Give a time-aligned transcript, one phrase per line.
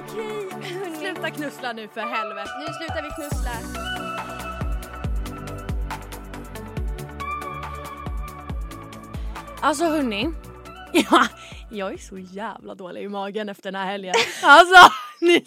[0.00, 0.96] Okej, hörni.
[0.96, 2.50] Sluta knussla nu för helvete.
[2.60, 3.50] Nu slutar vi knussla.
[9.60, 10.32] Alltså hörni.
[10.92, 11.26] Ja,
[11.70, 14.14] jag är så jävla dålig i magen efter den här helgen.
[14.42, 15.44] Alltså, ni,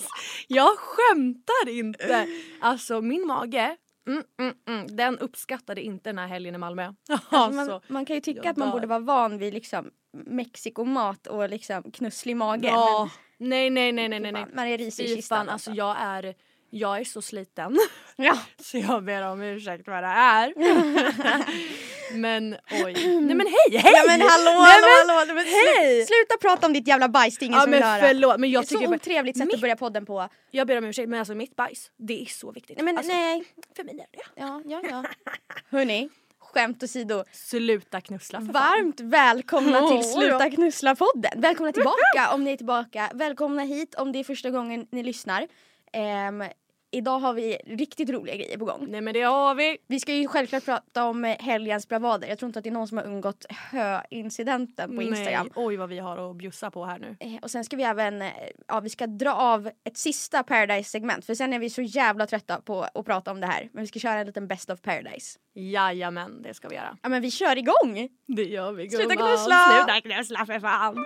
[0.48, 2.28] jag skämtar inte.
[2.62, 3.76] Alltså min mage,
[4.08, 6.94] mm, mm, mm, den uppskattade inte den här helgen i Malmö.
[7.10, 11.28] Alltså, Alltså, man, man kan ju tycka att man borde vara van vid liksom Mexikomat
[11.28, 12.68] och liksom knusslig mage.
[12.68, 14.32] ja, nej nej nej nej nej.
[14.32, 14.46] Nej.
[14.54, 16.36] man är ris i kistan fan, alltså jag är,
[16.70, 17.78] jag är så sliten.
[18.16, 18.38] Ja.
[18.62, 20.54] Så jag ber om ursäkt vad det är.
[22.18, 22.94] men oj.
[23.22, 23.94] Nej men hej, hej!
[23.96, 26.06] Ja men hallå, Nej, men, hallå, men hej!
[26.06, 28.08] Sluta prata om ditt jävla bajs, det är ingen Ja som vill men höra.
[28.08, 30.30] förlåt men jag Ett så tycker bara- otrevligt sätt mitt, att börja podden på.
[30.52, 32.78] Jag ber om ursäkt men alltså mitt bajs det är så viktigt.
[32.78, 33.44] Nej men alltså, nej.
[33.76, 34.24] För mig är det.
[34.36, 35.04] Ja, ja, ja.
[35.70, 36.10] Hörni,
[36.54, 37.24] skämt åsido.
[37.32, 38.54] Sluta knussla för fan.
[38.54, 41.42] Varmt välkomna Åh, till Sluta knussla-podden.
[41.42, 43.12] Välkomna tillbaka om ni är tillbaka.
[43.14, 45.48] Välkomna hit om det är första gången ni lyssnar.
[45.94, 46.44] Ehm,
[46.94, 48.86] idag har vi riktigt roliga grejer på gång.
[48.90, 49.78] Nej men det har vi.
[49.88, 52.28] Vi ska ju självklart prata om eh, helgens bravader.
[52.28, 55.44] Jag tror inte att det är någon som har undgått hö-incidenten på Instagram.
[55.56, 57.16] Nej, oj vad vi har att bjussa på här nu.
[57.20, 58.28] Eh, Och sen ska vi även, eh,
[58.68, 62.62] ja vi ska dra av ett sista Paradise-segment för sen är vi så jävla trötta
[62.62, 63.70] på att prata om det här.
[63.74, 65.40] Men vi ska köra en liten Best of Paradise.
[65.56, 66.98] Jajamän det ska vi göra.
[67.02, 68.10] Ja men vi kör igång!
[68.28, 69.28] Det gör vi Sluta gumman.
[69.32, 69.56] knussla!
[69.86, 71.06] Sluta knussla för fan.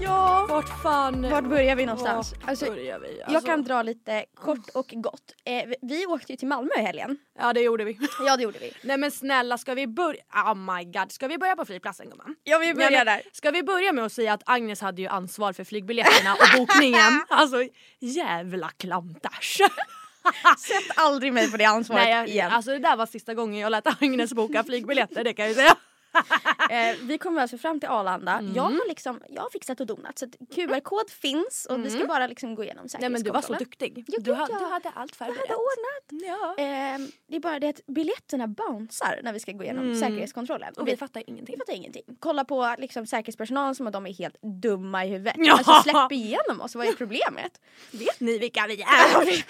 [0.00, 0.46] Ja!
[0.48, 1.30] Vart fan.
[1.30, 2.32] Vart börjar vi någonstans?
[2.40, 3.18] Vart Alltså, börjar vi?
[3.18, 5.34] Jag Alltså, kan dra lite kort och gott.
[5.44, 7.18] Eh, vi- åkte ju till Malmö i helgen.
[7.38, 7.98] Ja det gjorde vi.
[8.26, 8.72] Ja det gjorde vi.
[8.82, 10.20] Nej men snälla ska vi börja?
[10.34, 12.36] Oh my god, ska vi börja på flygplatsen gumman?
[12.44, 15.52] Ja vi Nej, men Ska vi börja med att säga att Agnes hade ju ansvar
[15.52, 17.24] för flygbiljetterna och bokningen.
[17.28, 17.56] Alltså
[18.00, 19.56] jävla klantars.
[20.58, 22.52] Sätt aldrig mig på det ansvaret Nej, jag, igen.
[22.52, 25.54] alltså det där var sista gången jag lät Agnes boka flygbiljetter det kan jag ju
[25.54, 25.76] säga.
[26.70, 28.32] Eh, vi kommer alltså fram till Arlanda.
[28.32, 28.54] Mm.
[28.54, 32.06] Jag har liksom, jag har fixat och donat så att QR-kod finns och vi ska
[32.06, 33.00] bara liksom gå igenom Mm.
[33.00, 33.94] Nej men du var så säkerhetskontrollen.
[33.94, 34.04] duktig.
[34.08, 34.58] Jo, Du, gud, ha, ja.
[34.58, 35.48] du hade allt Jag förberett.
[35.48, 36.26] hade ordnat.
[36.26, 36.64] Ja.
[36.64, 40.68] Eh, det är bara det att biljetterna bouncear när vi ska gå igenom säkerhetskontrollen.
[40.68, 40.82] Mm.
[40.82, 41.54] Och vi fattar ingenting.
[41.54, 42.02] vi fattar ingenting.
[42.20, 45.34] Kolla på liksom, säkerhetspersonalen som att de är helt dumma i huvudet.
[45.38, 45.52] Ja.
[45.52, 47.60] Alltså släpp igenom oss, vad är problemet?
[47.90, 49.24] Vet ni vilka vi är?
[49.24, 49.44] Nej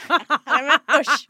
[0.88, 1.26] men usch.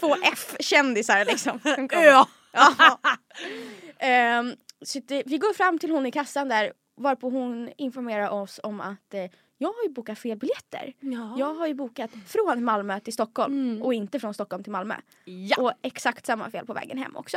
[0.00, 1.60] Två F-kändisar liksom.
[1.90, 2.28] ja.
[3.98, 8.60] Ehm, så det, vi går fram till hon i kassan där varpå hon informerar oss
[8.62, 10.92] om att eh, jag har ju bokat fel biljetter.
[11.00, 11.34] Ja.
[11.38, 13.82] Jag har ju bokat från Malmö till Stockholm Mm.
[13.82, 14.94] och inte från Stockholm till Malmö.
[15.24, 15.56] Ja.
[15.62, 17.36] Och exakt samma fel på vägen hem också.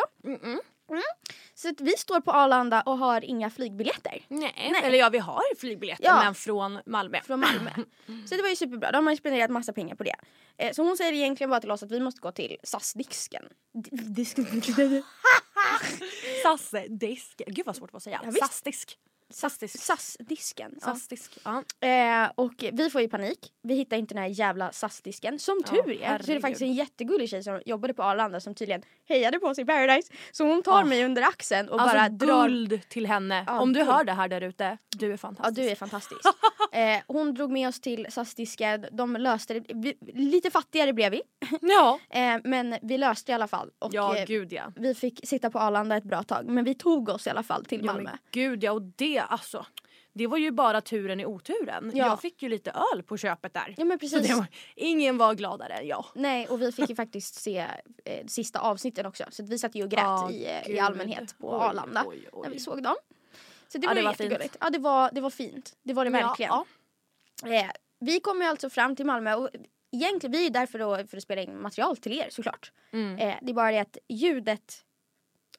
[0.87, 1.01] Mm-mm.
[1.55, 4.73] Så att vi står på Arlanda och har inga flygbiljetter Nej.
[4.83, 6.23] Eller ja vi har flygbiljetter Ja.
[6.23, 7.21] men från Malmö.
[7.21, 7.71] från Malmö.
[8.29, 10.15] så det var ju superbra, då har ju spenderat massa pengar på det.
[10.57, 13.43] Eh, så hon säger egentligen bara till oss att vi måste gå till SAS-disken.
[16.43, 17.41] Sassedisk.
[17.47, 18.19] Gud vad svårt att säga.
[18.23, 18.39] Ja, visst.
[19.29, 19.79] Sassdisk.
[19.79, 20.75] SAS-disken.
[20.81, 20.97] Ja.
[21.81, 21.87] Ja.
[22.25, 23.39] Eh, och vi får ju panik.
[23.61, 25.39] Vi hittar inte den här jävla SAS-disken.
[25.39, 26.41] Som Ja, tur är så är det herregud.
[26.41, 30.13] faktiskt en jättegullig tjej som jobbade på Arlanda som tydligen hejade på oss i Paradise.
[30.31, 30.85] Så hon tar Ah.
[30.85, 33.43] mig under axeln och Alltså bara drar guld till henne.
[33.47, 33.91] Ja, Om du guld.
[33.91, 35.55] hör det här där ute, du är Ja fantastisk.
[35.55, 36.21] du är fantastisk.
[36.71, 39.63] eh, hon drog med oss till SAS-disken, de löste det.
[39.73, 41.21] Vi, lite fattigare blev vi.
[41.61, 43.71] Ja, Eh, men vi löste det i alla fall.
[43.79, 44.71] Och ja eh, gud ja.
[44.75, 46.45] vi fick sitta på Arlanda ett bra tag.
[46.49, 48.09] Men vi tog oss i alla fall till ja Malmö.
[48.09, 49.65] men gud ja och det alltså.
[50.13, 51.91] Det var ju bara turen i oturen.
[51.93, 52.05] Ja.
[52.05, 53.73] Jag fick ju lite öl på köpet där.
[53.77, 54.27] Ja men precis.
[54.27, 54.45] det var,
[54.75, 56.05] ingen var gladare än jag.
[56.15, 57.67] Nej och vi fick ju faktiskt se
[58.05, 59.23] eh, sista avsnitten också.
[59.29, 62.03] Så vi satt ju och grät Ja, i, eh, i allmänhet på Oj, Arlanda.
[62.07, 62.41] oj, oj.
[62.43, 62.95] När vi såg dem.
[63.67, 64.19] Så det Ja, var, det var fint.
[64.31, 64.57] jättegulligt.
[64.61, 65.77] Ja det var, det var fint.
[65.83, 66.49] Det var det verkligen.
[66.51, 66.65] Ja,
[67.45, 69.49] Eh, vi kom ju alltså fram till Malmö och
[69.91, 72.71] egentligen vi är där för, då, för att spela in material till er såklart.
[72.93, 73.17] Mm.
[73.19, 74.83] Eh, det är bara det att ljudet,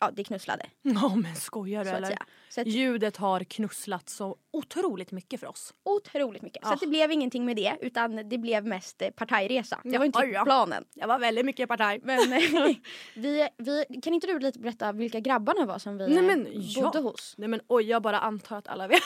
[0.01, 0.67] ja det knusslade.
[0.83, 2.19] Ja men skojar du eller?
[2.57, 5.75] Så att, Ljudet har knusslat så otroligt mycket för oss.
[5.83, 6.63] otroligt mycket.
[6.65, 6.75] Så Ja.
[6.75, 9.81] att det blev ingenting med det utan det blev mest eh, partajresa.
[9.85, 10.45] Det Ja, var inte då.
[10.45, 10.85] planen.
[10.95, 12.01] Det var väldigt mycket partaj.
[12.03, 12.39] Men eh,
[13.15, 16.45] vi, vi, kan inte du lite berätta vilka grabbarna var som vi Nej, eh, men,
[16.45, 17.01] bodde ja.
[17.01, 17.35] hos?
[17.39, 19.03] Nej men oj jag bara antar att alla vet.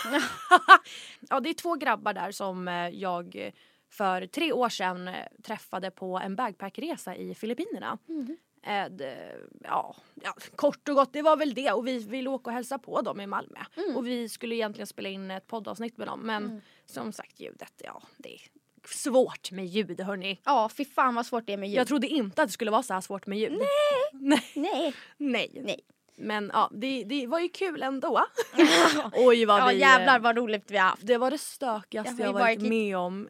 [1.30, 3.52] ja det är två grabbar där som eh, jag eh,
[3.92, 5.14] för tre år sedan eh,
[5.44, 7.98] träffade på en bagpackresa i Filippinerna.
[8.08, 8.36] Eh, det,
[9.64, 12.78] ja, ja, kort och gott det var väl det och vi ville åka och hälsa
[12.78, 13.60] på dem i Malmö.
[13.94, 18.02] Och vi skulle egentligen spela in ett poddavsnitt med dem men som sagt ljudet, ja
[18.16, 18.40] det är
[18.88, 20.40] svårt med ljud hörni.
[20.44, 21.78] Ja, fy fan vad svårt det är med ljud.
[21.78, 23.52] Jag trodde inte att det skulle vara så här svårt med ljud.
[23.52, 23.66] Nej.
[24.72, 24.94] Nej.
[25.16, 25.60] Nej.
[25.64, 25.80] Nej.
[26.16, 28.26] Men ja, det, det var ju kul ändå.
[29.12, 29.74] Oj vad Ja vi...
[29.74, 31.06] eh, jävlar vad roligt vi har haft.
[31.06, 33.28] Det var det stökigaste jag ju varit varit med om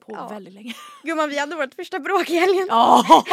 [0.00, 0.28] på Ja.
[0.28, 0.74] väldigt länge.
[1.02, 2.66] Gumman vi hade vårt första bråk i helgen.
[2.68, 3.24] Ja!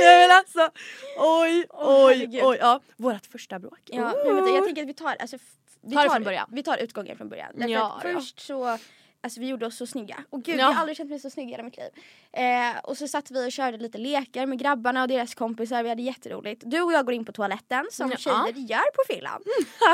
[0.00, 0.70] Nej men alltså,
[1.18, 2.40] oj, oj, herregud.
[2.44, 2.58] oj.
[2.60, 3.80] Ja, vårt första bråk.
[3.84, 5.36] Ja, men vänta, jag tänker att vi tar, alltså,
[5.80, 6.48] vi tar, från början.
[6.52, 7.52] Vi tar utgången från början.
[7.54, 8.78] Därför Ja, att först så,
[9.20, 10.24] alltså vi gjorde oss så snygga.
[10.30, 10.60] Och gud, Ja.
[10.60, 11.88] jag har aldrig känt mig så snygg i hela mitt liv.
[12.32, 15.82] Eh, och så satt vi och körde lite lekar med grabbarna och deras kompisar.
[15.82, 16.62] Vi hade jätteroligt.
[16.66, 18.16] Du och jag går in på toaletten som Ja.
[18.16, 19.42] tjejer gör på fyllan.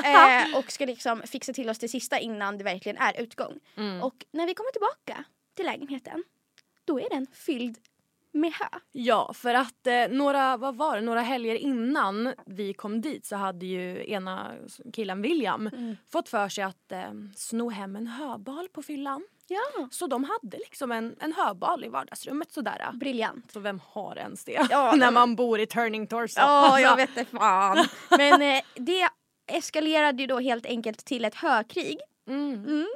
[0.04, 3.58] eh, och ska liksom fixa till oss det sista innan det verkligen är utgång.
[3.76, 4.02] Mm.
[4.02, 5.24] Och när vi kommer tillbaka
[5.56, 6.24] till lägenheten,
[6.84, 7.78] då är den fylld
[8.32, 8.78] med hö.
[8.92, 13.36] Ja, för att eh, några, vad var det, några helger innan vi kom dit så
[13.36, 14.52] hade ju ena
[14.92, 15.96] killen William Mm.
[16.12, 19.24] fått för sig att eh, sno hem en höbal på fyllan.
[19.48, 19.88] Ja.
[19.90, 22.90] Så de hade liksom en, en höbal i vardagsrummet sådär.
[22.94, 23.52] Briljant.
[23.52, 24.66] Så vem har ens det?
[24.70, 26.40] Ja, När man bor i Turning Torso.
[26.40, 27.86] Ja, jag vet inte fan.
[28.10, 29.08] Men eh, det
[29.46, 31.98] eskalerade ju då helt enkelt till ett hökrig.
[32.28, 32.86] Mm.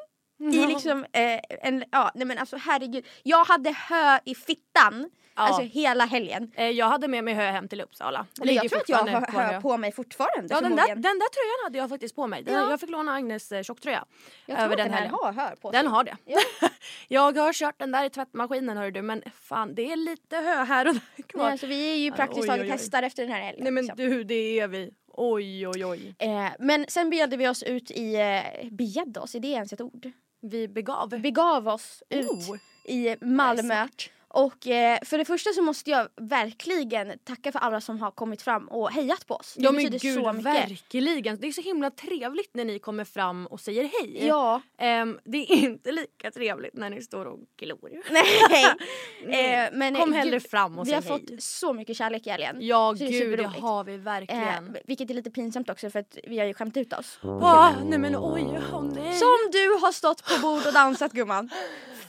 [0.52, 3.06] I liksom eh, en, ja nej men alltså herregud.
[3.22, 5.10] Jag hade hö i fittan.
[5.36, 6.52] Alltså hela helgen.
[6.54, 8.26] Eh, Jag hade med mig hö hem till Uppsala.
[8.42, 11.64] Jag tror att jag har hö på mig fortfarande Ja den där, den där tröjan
[11.64, 12.42] hade jag faktiskt på mig.
[12.42, 12.70] Den, Ja.
[12.70, 14.04] Jag fick låna Agnes eh, tjocktröja.
[14.46, 15.18] jag tror över att den här helgen.
[15.22, 15.90] har hö på Den sig.
[15.90, 16.16] har det.
[16.24, 16.40] Ja.
[17.08, 20.64] jag har kört den där i tvättmaskinen hör du men fan det är lite hö
[20.64, 21.42] här och där kvar.
[21.42, 23.64] Nej, alltså, vi är ju praktiskt taget hästar efter den här helgen.
[23.64, 24.04] Nej men liksom.
[24.10, 24.90] du det är vi.
[25.18, 26.14] Oj oj oj.
[26.18, 29.80] eh, men sen begärde vi oss ut i, eh, begärde oss, är det ens ett
[29.80, 30.10] ord?
[30.42, 31.08] Vi begav.
[31.08, 32.56] Begav oss ut Oh.
[32.84, 33.88] i Malmö.
[34.36, 38.42] Och eh, för det första så måste jag verkligen tacka för alla som har kommit
[38.42, 39.54] fram och hejat på oss.
[39.54, 40.54] Det Ja men betyder gud så mycket.
[40.54, 41.40] verkligen.
[41.40, 44.26] Det är så himla trevligt när ni kommer fram och säger hej.
[44.26, 47.90] Ja, Ehm, det är inte lika trevligt när ni står och glor.
[48.10, 49.64] nej.
[49.64, 51.26] eh, men Kom eh, hellre gud, fram och Vi säg har hej.
[51.30, 52.56] fått så mycket kärlek i helgen.
[52.60, 53.60] Ja Så det gud det superroligt.
[53.62, 54.76] har vi Eh, verkligen.
[54.84, 57.18] vilket är lite pinsamt också för att vi har ju skämt ut oss.
[57.22, 59.12] Ah, nej men oj, åh nej.
[59.18, 61.50] Som du har stått på bord och dansat gumman.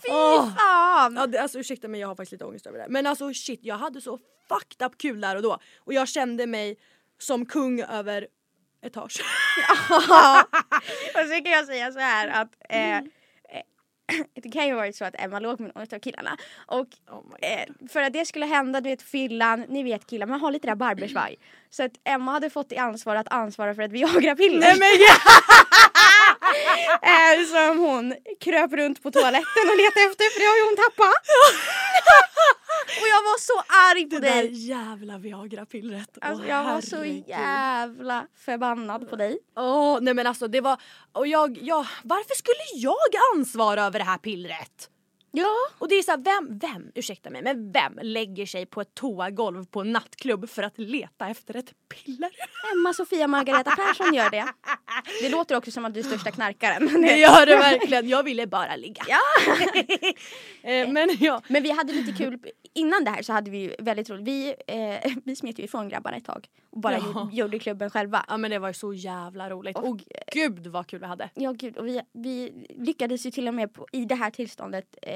[0.04, 0.50] Fy Åh.
[0.58, 1.16] fan!
[1.16, 2.86] Ja, det, alltså ursäkta men jag har faktiskt lite ångest över det.
[2.90, 5.60] Men alltså shit jag hade så fucked up kul där och då.
[5.78, 6.78] Och jag kände mig
[7.18, 8.28] som kung över
[8.82, 9.22] etage.
[11.16, 13.04] och så kan jag säga så här att eh, eh,
[14.34, 17.36] det kan ju ha varit så att Emma låg med någon av killarna och Oh
[17.42, 20.68] eh, för att det skulle hända, du vet fyllan, ni vet killar, man har lite
[20.68, 21.36] där barbersvaj.
[21.70, 24.60] Så att Emma hade fått i ansvar att ansvara för ett Viagra-piller.
[24.60, 24.90] Nej men
[27.12, 30.76] eh, som hon kröp runt på toaletten och letade efter för det har ju hon
[30.76, 31.24] tappat.
[33.02, 34.68] och jag var så arg på det där dig.
[34.68, 36.18] jävla Viagra-pillret.
[36.22, 39.40] Alltså Åh, jag var så jävla förbannad på dig.
[39.56, 42.96] Åh nej men alltså det var, och jag, jag, varför skulle jag
[43.36, 44.90] ansvara över det här pillret?
[45.32, 45.56] Ja.
[45.78, 49.66] Och det är såhär, vem, vem, ursäkta mig, men vem lägger sig på ett toagolv
[49.66, 52.32] på en nattklubb för att leta efter ett piller?
[52.74, 54.46] Emma Sofia Margareta Persson gör det.
[55.22, 57.02] Det låter också som att du är största knarkaren.
[57.02, 59.04] Det gör det verkligen, jag ville bara ligga.
[59.08, 59.20] Ja.
[60.64, 62.40] Eh, men ja, Men vi hade lite kul
[62.78, 64.28] innan det här så hade vi ju väldigt roligt.
[64.28, 67.30] Vi, eh, vi smet ju ifrån grabbarna ett tag och bara Ja.
[67.32, 68.26] gjorde, klubben själva.
[68.30, 69.78] Ja men det var ju så jävla roligt.
[69.78, 70.00] Och- Och,
[70.34, 71.30] gud vad kul vi hade.
[71.34, 74.98] Ja gud, och vi, vi lyckades ju till och med på, i det här tillståndet
[75.02, 75.12] eh,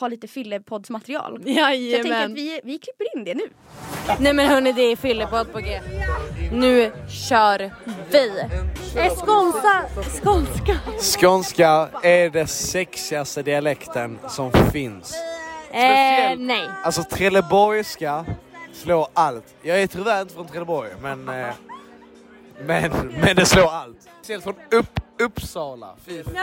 [0.00, 1.42] ha lite fyllepoddsmaterial.
[1.42, 2.34] Så jag tänker att Jajamän.
[2.34, 3.42] vi, vi klipper in det nu.
[4.20, 5.80] Nej men hörni det är fyllepodd på G.
[6.52, 6.92] Nu
[7.28, 7.58] kör
[8.10, 8.40] vi.
[9.00, 9.84] Är skånska,
[10.22, 10.78] skånska.
[11.20, 15.14] Skånska är det sexigaste dialekten som finns.
[15.76, 16.70] Eh, nej.
[16.84, 18.24] Alltså trelleborgska
[18.72, 19.54] slår allt.
[19.62, 21.46] Jag är tyvärr inte från Trelleborg men, eh,
[22.66, 22.90] men,
[23.20, 23.96] men det slår allt.
[24.18, 25.94] Speciellt från upp, Uppsala.
[26.06, 26.34] Fy fan.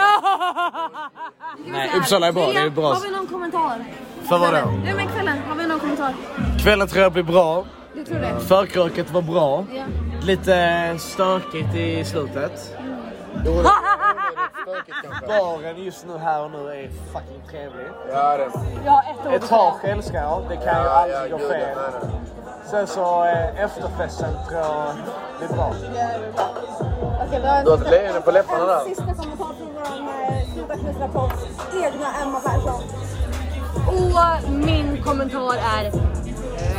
[1.66, 2.52] Nej, Uppsala är bra.
[2.52, 2.94] Det är bra.
[2.94, 3.86] Har vi någon kommentar?
[4.24, 4.72] För vadå?
[4.84, 6.14] Nej men kvällen, har vi någon kommentar?
[6.64, 7.66] Kvällen tror jag blir bra.
[7.96, 8.40] Du tror det?
[8.40, 9.66] Förkröket var bra.
[9.76, 9.84] Ja.
[10.24, 12.76] Lite stökigt i slutet.
[15.28, 17.86] Baren just nu här och nu är fucking trevlig.
[19.36, 21.78] Ett tak älskar jag, det kan ju aldrig gå fel.
[22.72, 24.86] Sen så eh, efterfesten tror jag
[25.40, 25.74] blir bra.
[27.64, 28.80] Du har ett leende på läpparna där.
[28.80, 32.84] Sista kommentar från vår Sluta knysta podds egna Emma Persson.
[33.88, 35.86] Och min kommentar är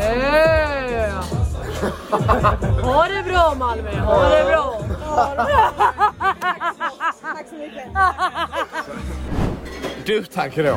[0.00, 1.53] "Äh."
[2.83, 4.81] Ha det bra Malmö, ha det bra.
[7.23, 7.88] Tack så mycket.
[10.07, 10.76] Duschtanke då.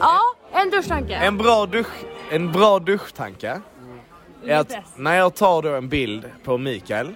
[0.00, 0.20] Ja,
[0.52, 1.14] en duschtanke.
[1.14, 3.60] En bra, dusch, en bra duschtanke
[4.46, 7.14] är att när jag tar då en bild på Mikael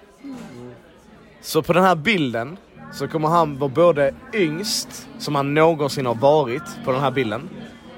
[1.41, 2.57] så på den här bilden
[2.93, 7.49] så kommer han vara både yngst som han någonsin har varit på den här bilden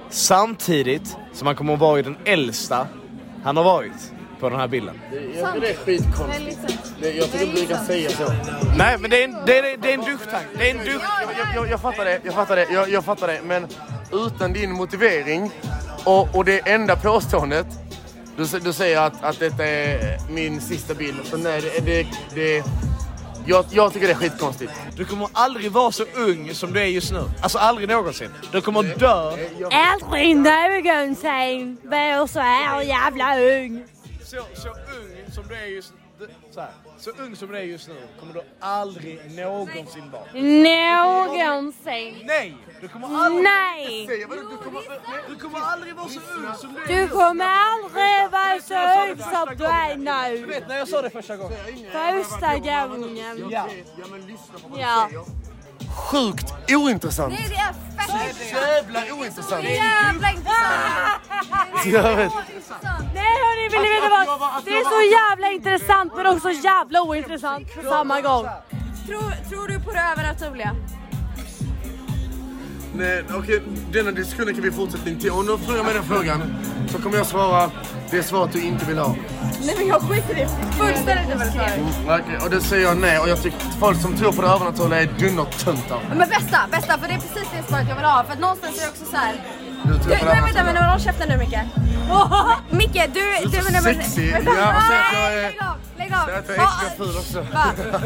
[0.08, 2.86] samtidigt som han kommer att vara den äldsta
[3.44, 5.00] han har varit på den här bilden.
[5.12, 6.58] Jag tycker det är skitkonstigt.
[7.00, 8.32] Det- Jag tycker inte vi kan säga så.
[8.76, 10.46] Nej men det är en, det är, det är en duschtanke.
[10.58, 11.02] Det är en dusch...
[11.38, 13.40] Jag, jag, jag fattar det, jag fattar det, jag, jag fattar det.
[13.44, 13.66] Men
[14.12, 15.50] utan din motivering
[16.04, 17.66] och, och det enda påståendet.
[18.36, 21.16] Du, du säger att, att detta är min sista bild.
[21.24, 22.64] Så nej, det, det, det,
[23.46, 24.72] jag, jag tycker det är skitkonstigt.
[24.96, 27.24] Du kommer aldrig vara så ung som du är just nu.
[27.42, 28.30] Alltså aldrig någonsin.
[28.52, 29.30] Du kommer dö
[29.70, 33.84] Aldrig någonsin var så här jävla ung.
[34.32, 35.92] Så, så ung som du är just
[36.50, 40.24] så, här, så ung som du är just nu kommer du aldrig någonsin vara.
[40.34, 42.18] Någonsin.
[42.24, 42.56] Nej!
[42.80, 44.06] Du kommer aldrig, Nej!
[44.06, 44.82] du kommer,
[45.28, 47.08] du kommer aldrig vara så ung som du är Du nu.
[47.08, 48.74] kommer aldrig vara så
[49.10, 50.46] ung som du är Du nu.
[50.46, 51.58] vet när jag sa det första gången.
[51.92, 53.50] Första gången.
[53.50, 53.68] Ja.
[54.78, 55.08] Ja.
[55.96, 57.34] Sjukt ointressant.
[57.36, 59.64] Det är fett Jävla ointressant.
[59.64, 61.86] jävla intressant.
[61.86, 62.32] Jag vet.
[63.14, 64.08] Nej hörni, vill ni veta
[64.38, 64.64] vad?
[64.64, 68.46] Det är så jävla intressant men också jävla ointressant på samma gång.
[69.06, 70.74] Tror, tror du på det övernaturliga?
[72.94, 75.30] Nej, okej, denna diskussionen kan vi fortsätta till.
[75.30, 76.54] Om du frågar mig den frågan
[76.88, 77.70] så kommer jag svara
[78.10, 79.16] det svaret du inte vill ha.
[79.66, 80.48] Nej men jag skiter i det.
[80.78, 82.14] Fullständigt i vad du sa.
[82.20, 85.00] Okej, och det säger jag nej och jag tycker folk som tror på det övernaturliga
[85.00, 86.00] är dundertöntar.
[86.08, 88.24] Men bästa, bästa för det är precis det svaret jag vill ha.
[88.24, 89.34] För att någonstans är det också så här.
[89.84, 91.58] Du Du, tror nej på det vänta men håll käften nu Micke.
[92.70, 93.48] Micke du...
[93.50, 94.32] du så men, men, sexig.
[94.32, 94.50] vänta.
[94.58, 96.28] Ja, och sen att jag Nej, är- Lägg av, lägg av.
[96.28, 97.46] Jag är extra ful också.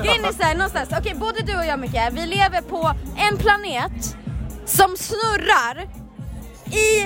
[0.04, 4.16] Grejen är såhär någonstans, okej både du och jag Micke, vi lever på en planet
[4.66, 5.88] som snurrar
[6.72, 7.04] i,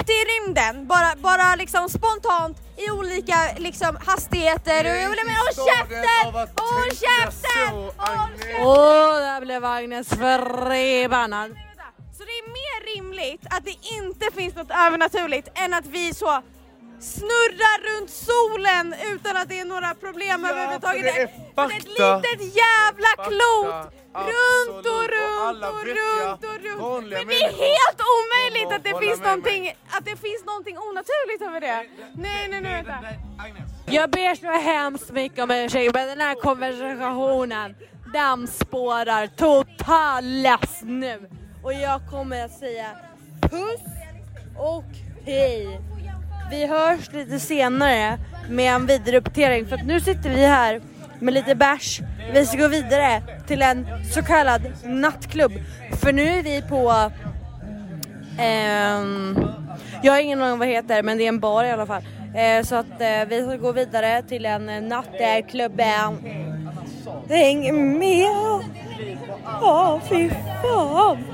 [0.00, 4.84] ute i rymden, bara, bara liksom spontant i olika liksom hastigheter.
[4.84, 6.34] Och, och, men, håll käften!
[6.56, 7.74] Håll käften!
[8.60, 11.50] Åh, där blev Agnes förbannad.
[12.18, 16.42] Så det är mer rimligt att det inte finns något övernaturligt än att vi så
[17.02, 21.02] snurrar runt solen utan att det är några problem Ja, överhuvudtaget.
[21.02, 22.16] det är För ett fakta.
[22.16, 23.30] litet jävla Fakta.
[23.30, 23.92] klot!
[24.14, 27.10] Runt och Och runt och vettiga, runt och runt.
[27.12, 29.76] Men det är helt omöjligt att det finns någonting, mig.
[29.90, 31.86] att det finns någonting onaturligt över det.
[32.14, 32.98] Nej, nej, nej, vänta.
[33.86, 37.74] Jag ber så hemskt mycket om ursäkt men den här konversationen
[38.12, 41.30] den spårar totalt nu.
[41.62, 42.86] Och jag kommer att säga
[43.40, 43.80] puss
[44.58, 44.84] och
[45.26, 45.80] hej.
[46.52, 48.18] Vi hörs lite senare
[48.48, 50.80] med en vidareuppdatering för att nu sitter vi här
[51.18, 52.00] med lite bärs.
[52.32, 55.52] Vi ska gå vidare till en så kallad nattklubb.
[56.02, 57.10] För nu är vi på
[58.38, 59.48] Ehm,
[60.02, 62.02] jag har ingen aning vad det heter men det är en bar i alla fall.
[62.34, 65.80] Eh, så att eh, vi ska gå vidare till en eh, nattklubb.
[67.28, 68.26] Häng med!
[69.44, 70.30] Ja, fy
[70.62, 71.24] fan!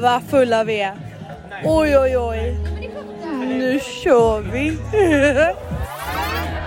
[0.00, 0.94] Vad fulla vi är.
[1.64, 2.79] Oj, oj, oj.
[3.40, 4.70] Nu kör vi!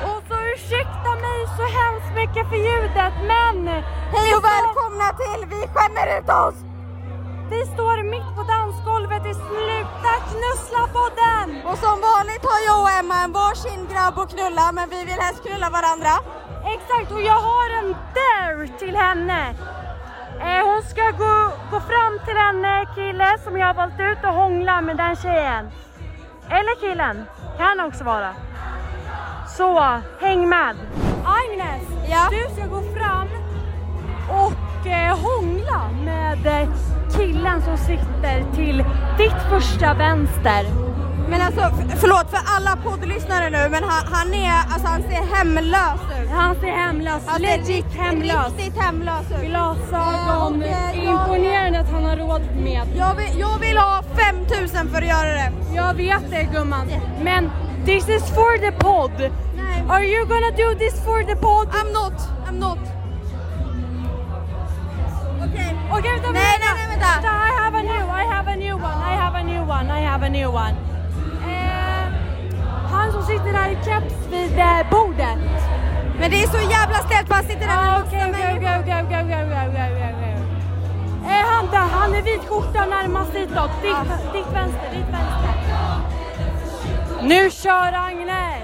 [0.03, 3.67] Och så ursäkta mig så hemskt mycket för ljudet men...
[4.13, 6.73] Hej och välkomna till Vi skämmer ut oss!
[7.53, 11.47] vi står mitt på dansgolvet i Sluta knussla-podden!
[11.69, 15.21] Och som vanligt har jag och Emma en varsin grabb att knulla men vi vill
[15.25, 16.13] helst knulla varandra.
[16.75, 19.41] Exakt, och jag har en dare till henne.
[20.45, 21.35] Eh, hon ska gå,
[21.71, 22.59] gå fram till en
[22.95, 25.63] kille som jag har valt ut och hångla med den tjejen.
[26.49, 27.25] Eller killen,
[27.57, 28.29] kan också vara.
[29.57, 30.75] Så, häng med!
[31.25, 32.27] Agnes, Ja?
[32.31, 33.27] du ska gå fram
[34.29, 36.69] och eh, hångla med eh,
[37.17, 38.85] killen som sitter till
[39.17, 40.65] ditt första vänster.
[41.33, 41.61] Men alltså
[42.01, 46.29] förlåt för alla poddlyssnare nu men han, han är, alltså han ser hemlös ut.
[46.29, 48.53] Han ser hemlös, Han ser legit rikt- hemlös.
[48.57, 49.47] Riktigt hemlös ut.
[49.49, 52.81] Glasögon, och, eh, jag- imponerande att han har råd med.
[52.97, 55.51] Jag vill, jag vill ha 5000 för att göra det.
[55.75, 56.87] Jag vet det gumman,
[57.23, 57.51] men
[57.85, 59.11] this is for the pod.
[59.55, 59.83] Nej.
[59.89, 61.67] Are you gonna do this for the pod?
[61.67, 62.13] I'm not,
[62.49, 62.79] I'm not.
[65.47, 65.75] Okej.
[65.91, 67.27] Okej vänta, Nej, nej, nej, vänta.
[67.27, 70.05] I have a new, I have a new one, I have a new one, I
[70.05, 70.75] have a new one.
[72.93, 75.37] Han som sitter där i keps vid eh, bordet.
[76.19, 78.63] Men det är så jävla stelt för han sitter där med Ah, okej, människor.
[81.25, 83.71] Eh, han där, han är vit skjorta närmast ditåt.
[83.81, 85.53] Ditt, ditt vänster, ditt vänster.
[87.21, 88.63] Nu kör Agnes!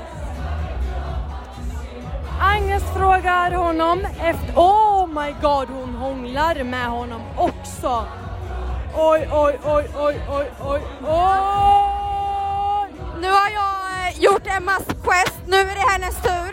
[2.41, 4.53] Agnes frågar honom efter...
[4.55, 8.05] Oh my god, hon hånglar med honom också.
[8.95, 11.39] Oj, oj, oj, oj, oj, oj, oj!
[13.21, 13.78] Nu har jag
[14.19, 16.51] gjort Emmas quest, nu är det hennes tur.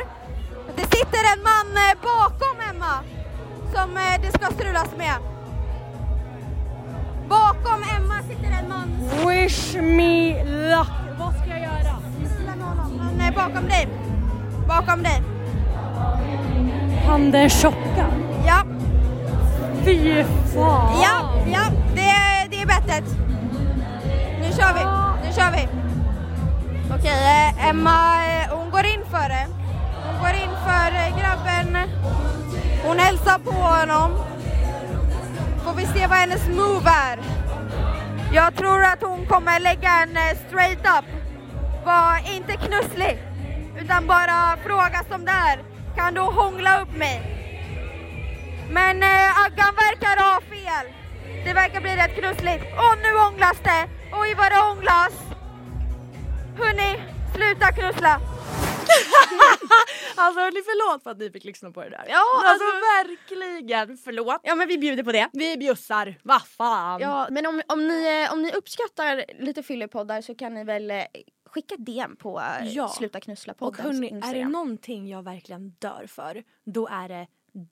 [0.76, 2.94] Det sitter en man eh, bakom Emma
[3.75, 5.14] som eh, det ska strulas med.
[7.28, 8.88] Bakom Emma sitter en man.
[9.28, 10.88] Wish me luck.
[11.18, 11.96] Vad ska jag göra?
[12.35, 13.00] Strula med honom.
[13.00, 13.88] Han är bakom dig.
[14.68, 15.23] Bakom dig.
[17.06, 18.06] Han den tjocka.
[18.46, 18.62] Ja,
[19.85, 21.00] Fy fan.
[21.02, 21.61] ja, ja,
[21.94, 22.12] det
[22.50, 23.04] det är bettet.
[24.40, 24.85] Nu kör vi,
[25.26, 25.86] nu kör vi.
[26.99, 29.47] Okej, eh, Emma eh, hon går in för det.
[30.05, 31.91] Hon går in för eh, grabben.
[32.87, 34.11] Hon hälsar på honom.
[35.65, 37.19] Får vi se vad hennes move är.
[38.33, 41.05] Jag tror att hon kommer lägga en straight up.
[41.85, 43.19] Var inte knusslig,
[43.81, 45.59] utan bara fråga som det är.
[45.97, 47.23] Kan du hångla upp mig?
[48.71, 50.87] Men eh, Aggan verkar ha fel.
[51.45, 52.65] Det verkar bli rätt knussligt.
[52.65, 53.87] Och nu hånglas det!
[54.13, 55.25] Oj vad det hånglas!
[56.58, 57.02] Hörni,
[57.34, 58.21] sluta knussla!
[60.19, 62.04] Alltså hörni, förlåt för att ni fick lyssna på det där.
[62.08, 64.40] Ja, alltså, alltså- verkligen förlåt.
[64.42, 65.28] Ja men vi bjuder på det.
[65.32, 67.00] Vi bjussar, vad fan.
[67.00, 70.90] Ja, men om, om, ni, eh, om ni uppskattar lite fyllepoddar så kan ni väl
[70.90, 71.02] eh,
[71.47, 72.88] skicka DM på eh, Ja.
[72.88, 77.26] Sluta knussla Och poddens hörni, är det någonting jag verkligen dör för, då är det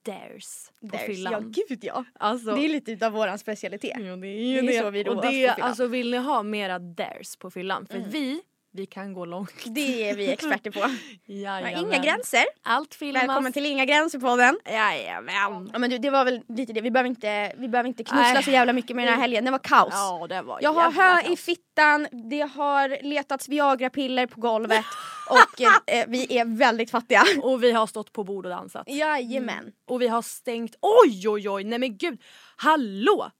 [0.05, 1.33] dares på There's- fyllan.
[1.33, 2.03] Ja gud ja.
[2.19, 3.97] Alltså, Det är lite utav våran specialitet.
[3.99, 4.77] Ja, det är ju Det det.
[4.77, 5.55] är så vi och det, på fyllan.
[5.61, 7.85] alltså vill ni ha mera dares på fyllan?
[7.87, 8.09] För Mm.
[8.09, 8.41] vi,
[8.75, 9.63] vi kan gå långt.
[9.65, 10.89] Det är vi experter på.
[11.25, 12.45] Inga gränser.
[12.63, 13.23] Allt filmas.
[13.23, 14.59] Välkommen till Inga gränser podden.
[14.65, 15.69] Jajamän.
[15.73, 16.81] Ja men du, det var väl lite det.
[16.81, 18.43] Vi behöver inte, vi behöver inte knussla Nej.
[18.43, 19.45] så jävla mycket med den här helgen.
[19.45, 19.93] Det var kaos.
[19.93, 24.85] Ja det var Jag har hö i fittan, det har letats Viagra-piller på golvet
[25.29, 27.23] och eh, vi är väldigt fattiga.
[27.41, 28.89] Och vi har stått på bord och dansat.
[28.89, 29.71] Jajamän.
[29.87, 32.21] Och vi har stängt, oj oj oj, nej men gud,
[32.55, 33.31] hallå!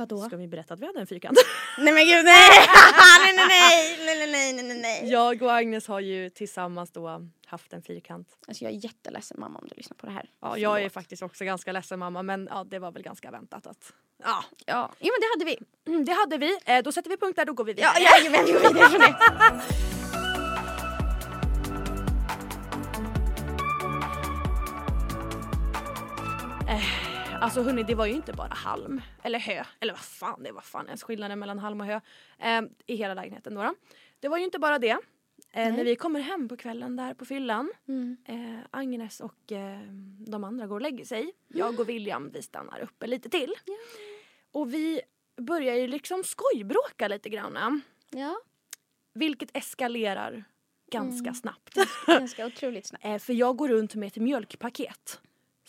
[0.00, 0.18] Vadå?
[0.20, 1.38] Ska vi berätta att vi hade en fyrkant?
[1.78, 2.50] Nej men gud nej!
[3.24, 5.10] nej, nej, nej, nej, nej, nej, nej, nej.
[5.12, 8.28] Jag och Agnes har ju tillsammans då haft en fyrkant.
[8.48, 10.30] Alltså jag är jätteledsen mamma om du lyssnar på det här.
[10.42, 10.92] Ja, jag är Förlåt.
[10.92, 13.92] faktiskt också ganska ledsen mamma men ja, det var väl ganska väntat att
[14.24, 15.58] Ja, Ja, jo men det hade vi.
[15.92, 16.58] mm, det hade vi.
[16.64, 17.92] Eh, då sätter vi punkt där, då går vi vidare.
[18.00, 19.62] Ja, jajamän, vi går vidare från det.
[27.40, 29.64] Alltså hörni, det var ju inte bara halm eller hö.
[29.80, 32.00] Eller vad fan, det var fan ens skillnaden mellan halm och hö
[32.38, 33.74] eh, i hela lägenheten då.
[34.20, 34.90] Det var ju inte bara det.
[35.52, 38.16] Eh, när vi kommer hem på kvällen där på fyllan, Mm.
[38.28, 39.80] eh, Agnes och eh,
[40.26, 41.32] de andra går och lägger sig.
[41.48, 43.54] Jag och William vi stannar uppe lite till.
[44.52, 45.00] Och vi
[45.36, 47.80] börjar ju liksom skojbråka lite grann.
[48.10, 48.40] Ja,
[49.14, 50.44] Vilket eskalerar
[50.92, 51.74] ganska snabbt.
[52.06, 53.04] ganska otroligt snabbt.
[53.04, 55.20] Eh, för jag går runt med ett mjölkpaket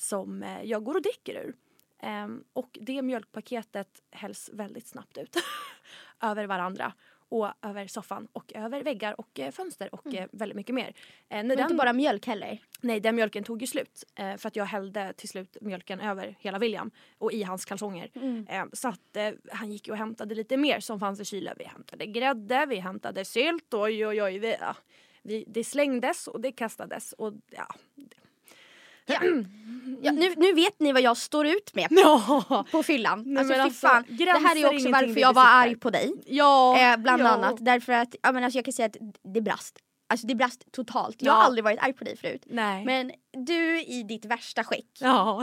[0.01, 1.55] som eh, jag går och dricker ur.
[1.99, 5.35] Ehm, och det mjölkpaketet hälls väldigt snabbt ut
[6.21, 6.93] över varandra
[7.29, 10.87] och över soffan och över väggar och eh, fönster och eh, väldigt mycket mer.
[10.87, 10.93] Eh,
[11.29, 12.59] Men inte den, bara mjölk heller.
[12.81, 16.35] nej, den mjölken tog ju slut eh, för att jag hällde till slut mjölken över
[16.39, 18.09] hela William och i hans kalsonger.
[18.49, 19.17] Eh, så att
[19.51, 21.55] han gick och hämtade lite mer som fanns i kylen.
[21.59, 24.39] Vi hämtade grädde, vi hämtade sylt, oj oj oj.
[24.39, 24.75] Vi, ja,
[25.21, 27.75] vi, det slängdes och det kastades och ja.
[29.05, 29.19] Ja.
[30.03, 32.65] Ja, nu, nu vet ni vad jag står ut med Ja.
[32.71, 33.23] på fyllan.
[33.25, 34.05] Nej, alltså, alltså, fan.
[34.09, 36.13] Det här är också varför jag var arg på dig.
[36.25, 36.79] Ja.
[36.79, 37.27] Eh, bland ja.
[37.27, 38.97] annat därför att ja, men alltså, jag kan säga att
[39.33, 39.79] det brast.
[40.11, 41.15] Alltså det brast totalt.
[41.19, 41.35] Jag Ja.
[41.35, 42.43] har aldrig varit arg på dig förut.
[42.45, 42.85] Nej.
[42.85, 43.11] Men
[43.45, 44.97] du i ditt värsta skick.
[44.99, 45.41] Ja,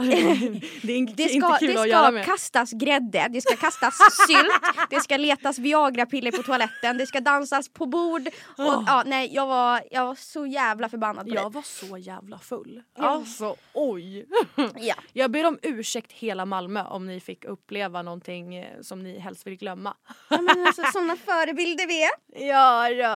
[0.81, 2.25] det är inte, Det ska, inte kul det att göra ska med.
[2.25, 3.93] kastas grädde, det ska kastas
[4.27, 8.27] sylt, det ska letas Viagra-piller på toaletten, det ska dansas på bord.
[8.27, 8.83] Och, Åh.
[8.87, 11.51] ja, nej, jag, var, jag var så jävla förbannad på Jag dig.
[11.55, 12.81] var så jävla full.
[12.99, 14.25] Alltså oj.
[14.75, 14.95] Ja.
[15.13, 19.47] Jag ber om ursäkt hela Malmö om ni fick uppleva någonting eh, som ni helst
[19.47, 19.93] vill glömma.
[20.29, 22.47] Ja, men alltså, såna förebilder vi är.
[22.49, 23.15] Ja, ja.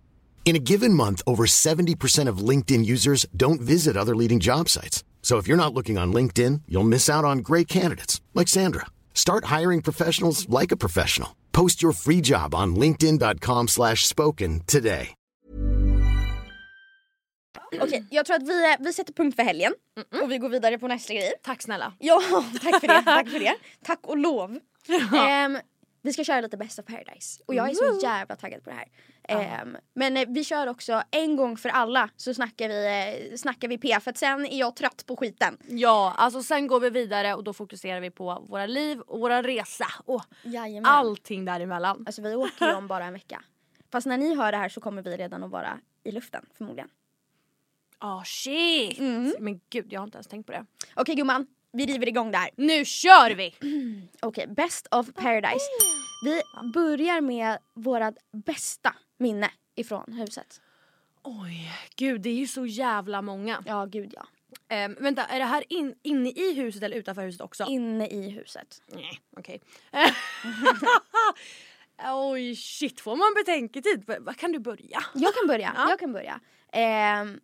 [0.43, 5.05] In a given month, over 70% of LinkedIn users don't visit other leading job sites.
[5.21, 8.87] So if you're not looking on LinkedIn, you'll miss out on great candidates like Sandra.
[9.13, 11.29] Start hiring professionals like a professional.
[11.53, 15.13] Post your free job on linkedin.com slash spoken today.
[17.81, 19.73] Okej, jag tror att vi, vi sätter punkt för helgen
[20.23, 21.33] och vi går vidare på nästa grej.
[21.43, 21.93] Tack snälla.
[21.99, 22.21] Ja,
[22.61, 23.01] tack för det.
[23.05, 23.55] Tack för det.
[23.85, 24.59] Tack och lov.
[25.15, 25.57] Ehm,
[26.01, 28.75] vi ska köra lite Best of Paradise och jag är så jävla taggad på det
[28.75, 28.87] här.
[29.23, 32.85] Ehm, men eh, vi kör också en gång för alla så snackar vi,
[33.31, 35.57] eh, snackar vi P för att sen är jag trött på skiten.
[35.67, 39.43] Ja, alltså sen går vi vidare och då fokuserar vi på våra liv och våra
[39.43, 40.91] resa och Jajamän.
[40.91, 42.03] allting däremellan.
[42.05, 43.43] Alltså vi åker ju om bara en vecka.
[43.91, 46.89] Fast när ni hör det här så kommer vi redan att vara i luften förmodligen.
[47.97, 48.99] Ah shit!
[48.99, 49.33] Mm.
[49.39, 50.65] Men gud jag har inte ens tänkt på det.
[50.95, 52.49] Okej gumman, vi river igång det här.
[52.55, 53.55] Nu kör vi!
[54.21, 55.65] Okej, Best of Paradise.
[56.25, 56.41] Vi
[56.73, 60.61] börjar med vårat bästa minne ifrån huset.
[61.23, 63.63] Oj, gud det är ju så jävla många.
[63.65, 64.27] Ja, gud ja.
[64.69, 67.65] Ehm, vänta, är det här in, inne i huset eller utanför huset också?
[67.69, 68.81] Inne i huset.
[68.87, 69.61] Nej, okej.
[72.13, 74.05] Oj shit, får man betänketid?
[74.37, 75.03] Kan du börja?
[75.13, 75.73] Jag kan börja.
[75.77, 75.89] Ja.
[75.89, 76.39] Jag kan börja.
[76.71, 77.39] Ehm,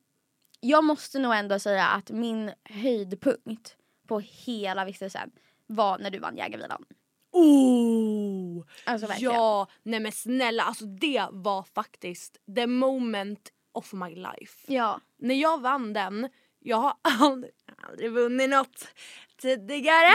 [0.60, 3.77] jag måste nog ändå säga att min höjdpunkt
[4.08, 5.32] på hela vistelsen
[5.67, 6.86] var när du vann jägarvilan.
[7.32, 8.65] Oh!
[8.84, 9.34] Alltså verkligen.
[9.34, 14.74] Ja, nej men snälla alltså det var faktiskt the moment of my life.
[14.74, 15.00] Ja.
[15.17, 17.52] När jag vann den, jag har aldrig,
[17.88, 18.88] aldrig vunnit något
[19.38, 20.12] tidigare.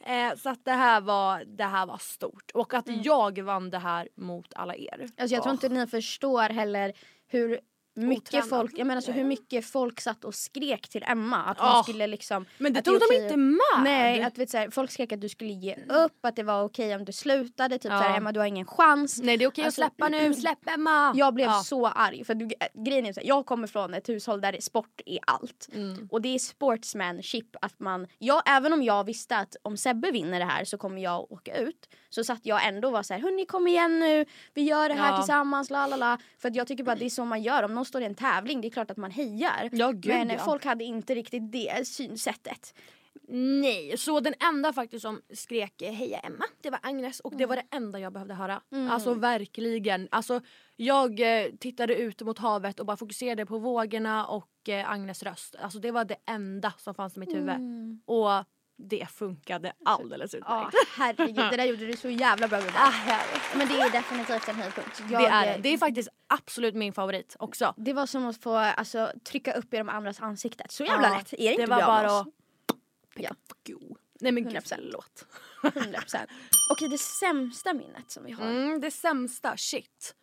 [0.04, 2.50] eh, så att det här, var, det här var stort.
[2.54, 4.94] Och att jag vann det här mot alla er.
[4.94, 5.10] Mm.
[5.18, 5.54] Alltså jag tror Åh.
[5.54, 6.92] inte ni förstår heller
[7.26, 7.60] hur
[8.00, 8.48] mycket Otränad.
[8.48, 12.06] folk, jag menar så hur mycket folk satt och skrek till Emma att hon skulle
[12.06, 13.58] liksom Men det att tog är de inte med.
[13.84, 16.62] Nej, att vet, så här, folk skrek att du skulle ge upp, att det var
[16.62, 17.98] okej om du slutade, typ Ja.
[17.98, 19.20] så här, Emma du har ingen chans.
[19.22, 21.12] Nej det är okej Alltså, att släppa nu, släpp Emma!
[21.16, 21.62] Jag blev Ja.
[21.64, 25.00] så arg för du, grejen är så här, jag kommer från ett hushåll där sport
[25.06, 25.68] är allt.
[25.72, 26.08] Mm.
[26.10, 30.38] Och det är sportsmanship att man, jag, även om jag visste att om Sebbe vinner
[30.38, 31.88] det här så kommer jag åka ut.
[32.10, 34.94] Så satt jag ändå och var så här, hörni kom igen nu, vi gör det
[34.94, 35.16] här Ja.
[35.18, 36.18] tillsammans, la la la.
[36.38, 38.04] För att jag tycker bara att det är så man gör, om någon står i
[38.04, 39.68] en tävling det är klart att man hejar.
[39.72, 40.38] Ja, gud, Men ja.
[40.38, 42.74] folk hade inte riktigt det synsättet.
[43.32, 47.56] Nej, så den enda faktiskt som skrek heja Emma, det var Agnes och det var
[47.56, 48.60] det enda jag behövde höra.
[48.90, 50.08] Alltså verkligen.
[50.10, 50.40] Alltså,
[50.76, 55.56] jag eh, tittade ut mot havet och bara fokuserade på vågorna och eh, Agnes röst.
[55.60, 57.56] Alltså det var det enda som fanns i mitt huvud.
[58.04, 58.44] Och
[58.88, 60.76] det funkade alldeles Ja utmärkt.
[60.96, 62.74] herregud, det där gjorde du så jävla bra gubben.
[62.80, 62.92] Ah.
[63.56, 65.02] Men det är definitivt en höjdpunkt.
[65.10, 65.68] Jag- det är det.
[65.68, 67.74] Är faktiskt absolut min favorit också.
[67.76, 70.72] Det var som att få alltså, trycka upp i de andras ansiktet.
[70.72, 72.26] Så jävla Ja, lätt är det inte det var med bara att...
[73.14, 73.30] Ja.
[74.20, 74.74] Nej men gud 100%.
[74.76, 75.26] förlåt.
[75.62, 76.26] 100%.
[76.70, 78.44] Okej, det sämsta minnet som vi har.
[78.46, 80.14] Mm, det sämsta, shit.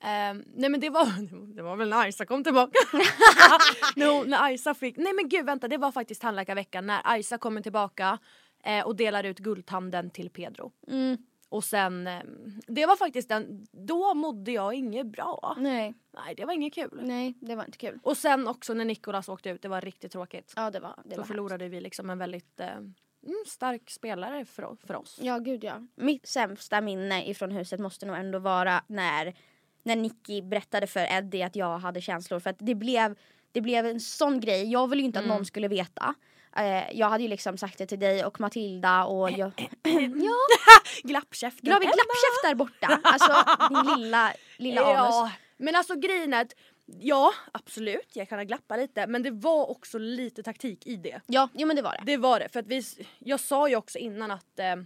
[0.00, 1.06] Ehm, nej men det var,
[1.56, 2.78] det var väl när Isa kom tillbaka.
[3.96, 7.60] hon- när Isa fick, nej men gud vänta det var faktiskt tandläkarveckan när Isa kommer
[7.60, 8.18] tillbaka
[8.64, 10.72] eh, och delar ut guldtanden till Pedro.
[10.88, 11.16] Mm.
[11.50, 12.22] Och sen, eh,
[12.66, 15.56] det var faktiskt den, då mådde jag inget bra.
[15.58, 17.00] Nej, Nej det var inget kul.
[17.02, 17.98] nej, det var inte kul.
[18.02, 20.52] Och sen också när Nicolas åkte ut, det var riktigt tråkigt.
[20.56, 21.10] Ja, det var det.
[21.14, 25.18] Då var förlorade vi liksom en väldigt eh, mm, stark spelare för, för oss.
[25.18, 25.18] hemskt.
[25.22, 25.86] Ja, gud ja.
[25.94, 29.34] Mitt sämsta minne ifrån huset måste nog ändå vara när,
[29.82, 32.40] när Nicky berättade för Eddie att jag hade känslor.
[32.40, 33.18] För att det blev,
[33.52, 34.72] det blev en sån grej.
[34.72, 35.36] Jag ville ju inte att Mm.
[35.36, 36.14] någon skulle veta.
[36.56, 39.50] Eh, jag hade ju liksom sagt det till dig och Matilda och jag...
[40.16, 40.34] ja,
[41.02, 41.64] Glappkäften.
[41.64, 43.00] glad vid glappkäft där borta.
[43.04, 43.32] Alltså
[43.68, 44.96] din lilla, lilla anus.
[45.14, 46.54] Ja, men alltså grejen är att
[47.00, 51.20] ja absolut jag kan glappa lite men det var också lite taktik i det.
[51.26, 52.02] Ja, jo men det var det.
[52.12, 52.82] Det var det för att vi,
[53.18, 54.76] jag sa ju också innan att eh,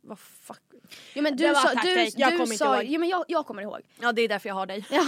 [0.00, 0.60] vad fuck.
[1.14, 2.84] Jo, men du sa, taktik, du, jag du kommer inte sa, ihåg.
[2.92, 3.80] Jo men jag, jag kommer ihåg.
[4.00, 4.84] Ja det är därför jag har dig.
[4.90, 5.02] Ja,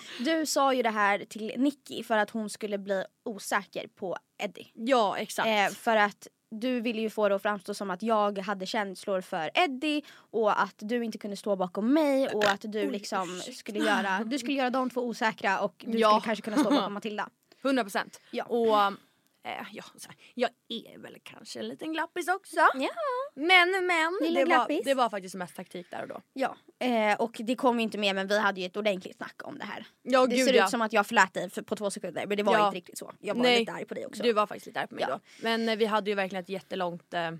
[0.24, 4.70] du sa ju det här till Nicky för att hon skulle bli osäker på Eddie.
[4.74, 5.48] Ja exakt.
[5.48, 9.20] Eh, för att du ville ju få det att framstå som att jag hade känslor
[9.20, 13.78] för Eddie och att du inte kunde stå bakom mig och att du liksom skulle
[13.78, 16.08] göra, du skulle göra de två osäkra och du Ja.
[16.10, 17.28] skulle kanske kunna stå bakom Matilda.
[17.64, 18.20] 100 procent.
[18.30, 18.44] Ja.
[18.44, 18.92] Och
[19.44, 22.56] eh, ja, här, jag är väl kanske en liten glappis också.
[22.74, 22.90] Ja.
[23.34, 26.20] Men men Lilla det var, det var faktiskt mest taktik där och då.
[26.32, 29.40] Ja, eh, och det kom ju inte med men vi hade ju ett ordentligt snack
[29.44, 29.86] om det här.
[30.02, 30.64] Ja det gud ser ja.
[30.64, 32.66] ut som att jag förlät dig på två sekunder men det var Ja.
[32.66, 33.12] inte riktigt så.
[33.20, 33.58] Jag var Nej.
[33.60, 34.22] lite arg på dig också.
[34.22, 35.14] Du var faktiskt lite arg på mig Ja.
[35.14, 35.20] då.
[35.42, 37.30] Men eh, vi hade ju verkligen ett jättelångt eh,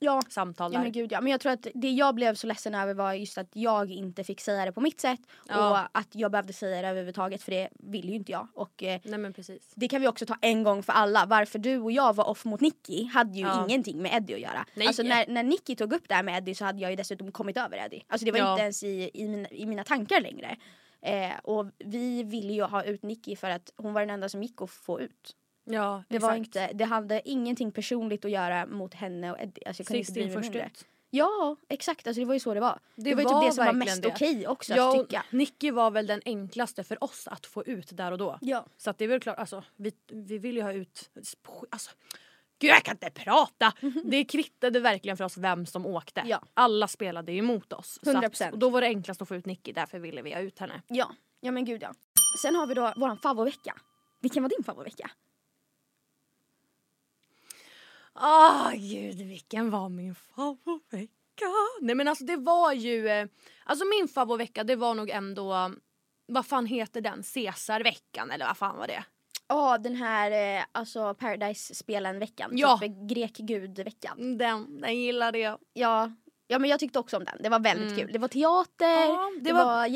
[0.00, 0.22] ja.
[0.28, 0.82] samtal Ja där.
[0.84, 1.20] men gud ja.
[1.20, 4.24] Men jag tror att det jag blev så ledsen över var just att jag inte
[4.24, 5.20] fick säga det på mitt sätt.
[5.48, 5.70] Ja.
[5.70, 8.48] Och att jag behövde säga det överhuvudtaget för det vill ju inte jag.
[8.54, 9.72] Och eh, Nej men precis.
[9.74, 11.26] det kan vi också ta en gång för alla.
[11.26, 13.64] Varför du och jag var off mot Nicky hade ju Ja.
[13.68, 14.66] ingenting med Eddie att göra.
[14.74, 14.86] Nej.
[14.86, 17.32] Alltså när, när Nicky tog upp det här med Eddie så hade jag ju dessutom
[17.32, 18.04] kommit över Eddie.
[18.08, 18.50] Alltså det var Ja.
[18.52, 20.56] inte ens i, i, mina, i mina tankar längre.
[21.02, 24.42] Eh, och vi ville ju ha ut Nicky för att hon var den enda som
[24.42, 25.36] gick att få ut.
[25.72, 26.30] Ja Det, exakt.
[26.30, 29.62] var inte, det hade ingenting personligt att göra mot henne och Eddie.
[29.66, 30.86] Alltså jag kunde Sist in först ut.
[31.10, 32.78] Ja exakt, alltså det var ju så det var.
[32.94, 35.24] Det, Det var ju var typ det som var mest okej också Ja, att tycka.
[35.30, 38.38] Nicky var väl den enklaste för oss att få ut där och då.
[38.40, 38.66] Ja.
[38.76, 41.10] Så att det är väl klart, alltså vi, vi vill ju ha ut,
[41.70, 41.90] alltså
[42.58, 43.72] Gud jag kan inte prata!
[44.04, 46.22] Det kvittade verkligen för oss vem som åkte.
[46.26, 46.42] Ja.
[46.54, 47.98] Alla spelade ju emot oss.
[48.02, 48.52] Så att- 100%.
[48.52, 50.82] och då var det enklast att få ut Nicky, därför ville vi ha ut henne.
[50.88, 51.92] Ja, ja men gud ja.
[52.42, 53.74] Sen har vi då våran favoritvecka.
[54.20, 55.10] Vilken var din favoritvecka?
[58.14, 61.10] Åh gud vilken var min favoritvecka?
[61.80, 63.26] Nej men alltså det var ju, eh,
[63.64, 65.68] alltså min favoritvecka det var nog ändå, eh,
[66.26, 67.22] vad fan heter den?
[67.34, 69.04] Caesarveckan eller vad fan var det?
[69.48, 72.50] Ja, den här eh, alltså Paradise-spelen-veckan.
[72.54, 72.78] Ja.
[72.78, 74.38] Typ grek-gud-veckan.
[74.38, 75.58] Den, den gillade jag.
[75.72, 76.10] Ja.
[76.46, 77.42] ja, men jag tyckte också om den.
[77.42, 77.98] Det var väldigt Mm.
[78.00, 78.12] kul.
[78.12, 79.88] Det var teater, Ja, det, det var, var-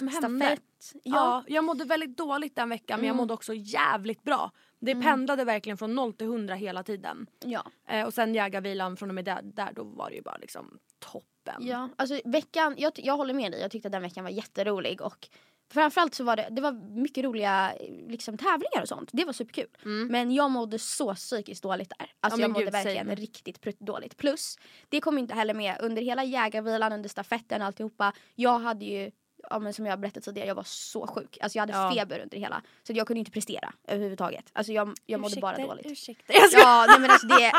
[0.00, 0.38] hände.
[0.40, 0.62] stafett.
[0.92, 1.00] Ja.
[1.02, 1.44] Ja.
[1.48, 3.16] jag mådde väldigt dåligt den veckan men jag Mm.
[3.16, 4.50] mådde också jävligt bra.
[4.80, 7.26] Det pendlade verkligen från 0 till 100 hela tiden.
[7.44, 7.64] Ja.
[7.88, 10.78] Eh, och sen jägarvilan från och med där, där då var det ju bara liksom
[10.98, 11.66] toppen.
[11.66, 11.88] ja.
[11.96, 13.60] Alltså veckan, jag, jag håller med dig.
[13.60, 15.28] Jag tyckte att den veckan var jätterolig och
[15.72, 17.72] framförallt så var det, det var mycket roliga
[18.08, 19.10] liksom, tävlingar och sånt.
[19.12, 19.68] Det var superkul.
[20.10, 22.12] Men jag mådde så psykiskt dåligt där.
[22.20, 22.40] Alltså Mm.
[22.40, 24.16] Ja, jag mådde gud, verkligen riktigt dåligt.
[24.16, 28.12] Plus, det kom inte heller med under hela jägarvilan, under stafetten och alltihopa.
[28.34, 29.10] Jag hade ju,
[29.50, 31.38] ja, men som jag berättat tidigare, jag var så sjuk.
[31.40, 31.92] Alltså jag hade Ja.
[31.94, 32.62] feber under hela.
[32.82, 34.44] Så jag kunde inte prestera överhuvudtaget.
[34.52, 35.86] Alltså jag, jag mådde bara Ursäkter, dåligt.
[35.86, 36.32] Ursäkta.
[36.32, 36.60] Jag ska...
[36.60, 37.52] Ja, nej men alltså det,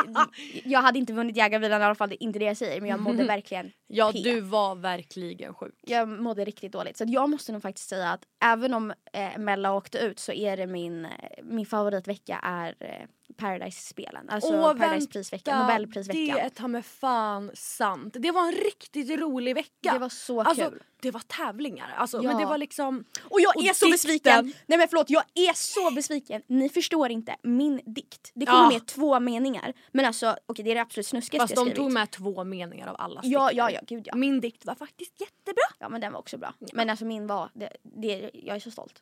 [0.69, 2.81] jag hade inte vunnit jägarvilan i alla fall, det är inte det jag säger.
[2.81, 4.19] Men jag mådde verkligen ja P.
[4.23, 5.75] du var verkligen sjuk.
[5.81, 6.97] jag mådde riktigt dåligt.
[6.97, 10.57] Så jag måste nog faktiskt säga att även om eh, Mella åkte ut så är
[10.57, 11.11] det min, eh,
[11.43, 14.29] min favoritvecka är eh, Paradise-spelen.
[14.29, 16.35] Alltså Åh, Paradise-prisveckan, Nobelprisveckan.
[16.35, 18.15] Det är ta mig fan sant.
[18.19, 19.93] Det var en riktigt rolig vecka.
[19.93, 20.83] Det var så alltså, kul.
[21.01, 21.93] Det var tävlingar.
[21.97, 22.23] Alltså, Ja.
[22.29, 23.03] Men det var liksom...
[23.23, 23.91] Och jag Och är så dikten.
[23.91, 24.53] besviken!
[24.67, 26.41] Nej men förlåt, jag är så besviken.
[26.47, 28.31] Ni förstår inte, min dikt.
[28.33, 28.69] Det kommer Ja.
[28.69, 29.73] med två meningar.
[29.91, 31.77] Men alltså, okej det är det absolut snuskigaste Fast jag de skrivit.
[31.77, 34.15] tog med två meningar av alla Ja, ja, ja, gud ja.
[34.15, 35.63] Min dikt var faktiskt jättebra.
[35.79, 36.53] Ja men den var också bra.
[36.73, 39.01] Men alltså min var, det, det, jag är så stolt.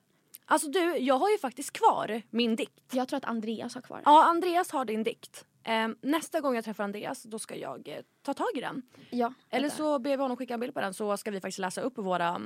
[0.52, 2.84] Alltså du, jag har ju faktiskt kvar min dikt.
[2.92, 4.04] Jag tror att Andreas har kvar den.
[4.06, 5.46] Ja, Andreas har din dikt.
[5.64, 8.82] Ehm, nästa gång jag träffar Andreas då ska jag eh, ta tag i den.
[9.10, 11.60] Ja, Eller så ber vi honom skicka en bild på den så ska vi faktiskt
[11.60, 12.42] läsa upp våra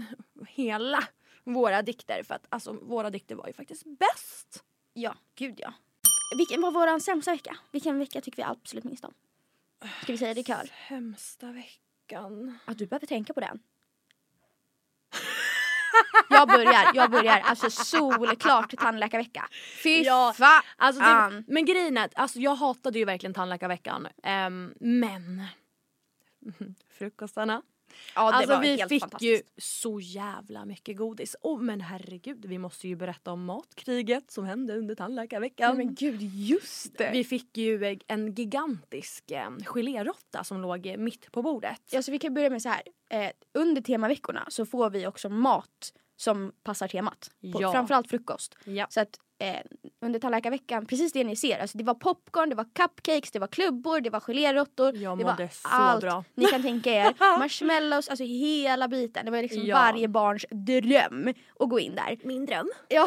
[0.48, 1.04] hela
[1.44, 4.64] våra dikter för att alltså våra dikter var ju faktiskt bäst.
[4.92, 5.72] Ja, gud ja.
[6.38, 7.56] Vilken var vår sämsta vecka?
[7.70, 9.14] Vilken vecka tycker vi absolut minst om?
[10.02, 10.70] Ska vi säga det i kör?
[10.88, 12.58] Sämsta veckan.
[12.64, 13.62] Att du behöver tänka på den.
[16.30, 17.40] Jag börjar, jag börjar.
[17.44, 19.48] Alltså solklart tandläkarvecka.
[19.82, 20.62] Fy Ja, fan!
[20.76, 24.08] Alltså det, men grejen är alltså jag hatade ju verkligen tandläkarveckan.
[24.22, 25.42] Ehm, men
[26.98, 27.62] frukostarna.
[28.14, 31.36] Ja, det alltså var vi helt fick ju så jävla mycket godis.
[31.42, 35.76] Oh, men herregud, vi måste ju berätta om matkriget som hände under tandläkarveckan.
[35.76, 37.10] Nej, men gud, just det.
[37.12, 41.94] Vi fick ju en gigantisk eh, geléråtta som låg mitt på bordet.
[41.94, 42.82] Alltså vi kan börja med så här.
[43.10, 47.30] Eh, under temaveckorna så får vi också mat som passar temat.
[47.52, 47.72] På, Ja.
[47.72, 48.56] Framförallt frukost.
[48.64, 48.86] Ja.
[48.90, 49.56] Så att eh,
[50.00, 51.58] under tandläkarveckan precis det ni ser.
[51.58, 54.96] Alltså det var popcorn, det var cupcakes, det var klubbor, det var geléråttor.
[54.96, 56.24] Jag det var så allt bra.
[56.34, 57.14] ni kan tänka er.
[57.38, 59.24] Marshmallows, alltså hela biten.
[59.24, 59.76] Det var liksom Ja.
[59.76, 62.18] varje barns dröm att gå in där.
[62.24, 62.70] Min dröm.
[62.88, 63.06] Ja.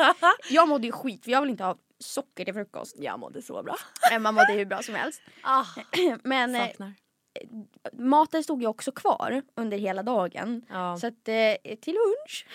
[0.50, 2.96] jag mådde ju skit för jag vill inte ha socker till frukost.
[2.98, 3.76] Jag mådde så bra.
[4.12, 5.22] Emma mådde hur bra som helst.
[5.42, 5.64] Ah,
[6.22, 6.92] Men eh, saknar.
[7.92, 10.62] maten stod ju också kvar under hela dagen.
[10.68, 10.96] Ja.
[10.96, 12.46] Så att eh, till lunch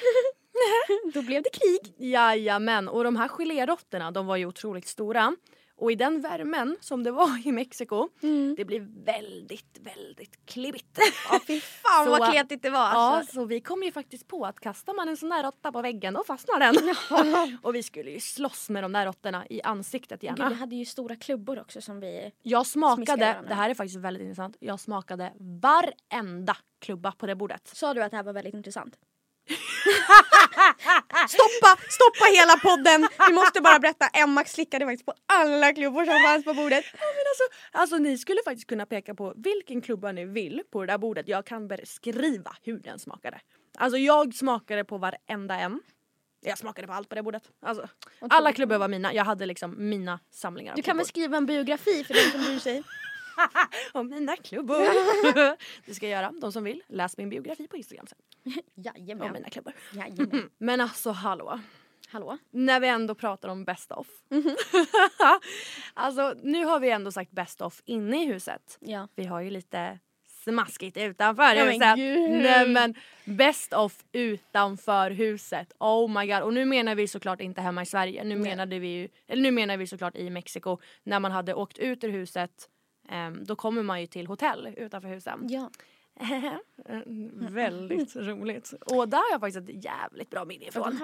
[1.13, 1.93] då blev det krig.
[2.11, 5.35] Jajamän, och de här gelérotterna de var ju otroligt stora.
[5.81, 8.09] Och i den värmen som det var i Mexiko,
[8.57, 10.99] det blev väldigt, väldigt klibbigt.
[11.31, 12.79] Ja fy fan Så- vad kletigt det var.
[12.79, 13.33] Ja, Alltså.
[13.33, 16.13] så vi kom ju faktiskt på att kastar man en sån där råtta på väggen
[16.13, 17.57] då fastnar den.
[17.63, 20.49] och vi skulle ju slåss med de där råttorna i ansiktet Gud, gärna.
[20.49, 22.31] vi hade ju stora klubbor också som vi...
[22.43, 27.67] Jag smakade, det här är faktiskt väldigt intressant, jag smakade varenda klubba på det bordet.
[27.67, 28.95] Sa du att det här var väldigt intressant?
[31.29, 33.07] stoppa, stoppa hela podden!
[33.27, 36.85] Vi måste bara berätta, Emma slickade faktiskt på alla klubbor som fanns på bordet.
[36.93, 40.87] Men alltså, alltså ni skulle faktiskt kunna peka på vilken klubba ni vill på det
[40.93, 41.27] där bordet.
[41.27, 43.39] Jag kan beskriva hur den smakade.
[43.77, 45.81] Alltså jag smakade på varenda en.
[46.41, 47.43] Jag smakade på allt på det bordet.
[47.61, 47.87] Alltså,
[48.29, 49.13] alla klubbor var mina.
[49.13, 52.59] Jag hade liksom mina samlingar Du kan väl skriva en biografi för den som bryr
[52.59, 52.83] sig?
[53.93, 54.77] Om mina klubbor.
[55.85, 56.33] det ska jag göra.
[56.41, 58.17] De som vill, läs min biografi på Instagram sen.
[58.45, 59.33] Om Jajamän.
[59.33, 59.73] mina klubbor.
[59.93, 60.49] Jajamän.
[60.57, 61.59] Men alltså hallå.
[62.11, 62.37] Hallå?
[62.51, 64.07] När vi ändå pratar om best of.
[65.93, 68.77] alltså nu har vi ändå sagt best of inne i huset.
[68.79, 69.07] Ja.
[69.15, 69.99] Vi har ju lite
[70.43, 71.95] smaskigt utanför Ja, men huset.
[71.95, 72.31] gud.
[72.31, 75.73] Nej men best of utanför huset.
[75.79, 76.41] Oh my god.
[76.41, 78.23] Och nu menar vi såklart inte hemma i Sverige.
[78.23, 80.77] Nu menade vi ju, eller nu menar vi såklart i Mexiko.
[81.03, 82.69] När man hade åkt ut ur huset
[83.41, 85.47] då kommer man ju till hotell utanför husen.
[85.49, 85.69] Ja.
[87.33, 88.73] Väldigt roligt.
[88.85, 90.99] Och där har jag faktiskt ett jävligt bra minne ifrån.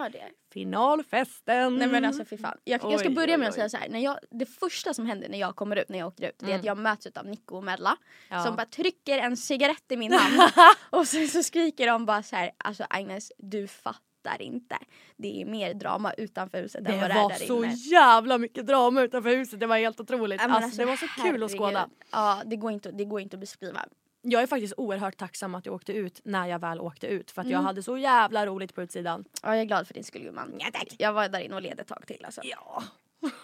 [0.53, 1.75] Finalfesten.
[1.75, 2.57] Nej men alltså fy fan.
[2.63, 3.89] Jag, jag ska Oj, börja med oj, att säga så här.
[3.89, 6.51] När jag, det första som händer när jag kommer ut, när jag åker ut, det
[6.51, 7.97] är att jag möts av Nico och Mella.
[8.29, 8.43] Ja.
[8.43, 10.51] Som bara trycker en cigarett i min hand.
[10.89, 14.77] och sen så skriker de bara så här, alltså Agnes du fattar inte.
[15.17, 17.73] Det är mer drama utanför huset än vad Det det är var där så inne.
[17.73, 19.59] jävla mycket drama utanför huset.
[19.59, 20.41] Det var helt otroligt.
[20.41, 21.79] Men alltså, det var så kul att skåda.
[21.79, 21.95] herregud.
[22.11, 23.85] Ja det går, inte, det går inte att beskriva.
[24.21, 27.31] Jag är faktiskt oerhört tacksam att jag åkte ut när jag väl åkte ut.
[27.31, 27.65] För att jag Mm.
[27.65, 29.25] hade så jävla roligt på utsidan.
[29.43, 30.53] Ja jag är glad för din skull gumman.
[30.59, 30.95] Ja, tack.
[30.99, 32.41] Jag var där inne och led ett tag till alltså.
[32.43, 32.83] Ja.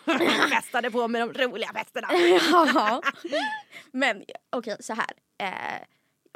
[0.51, 2.07] Festade på med de roliga festerna.
[2.73, 3.01] Ja.
[3.91, 5.09] Men okej så här.
[5.37, 5.81] Eh,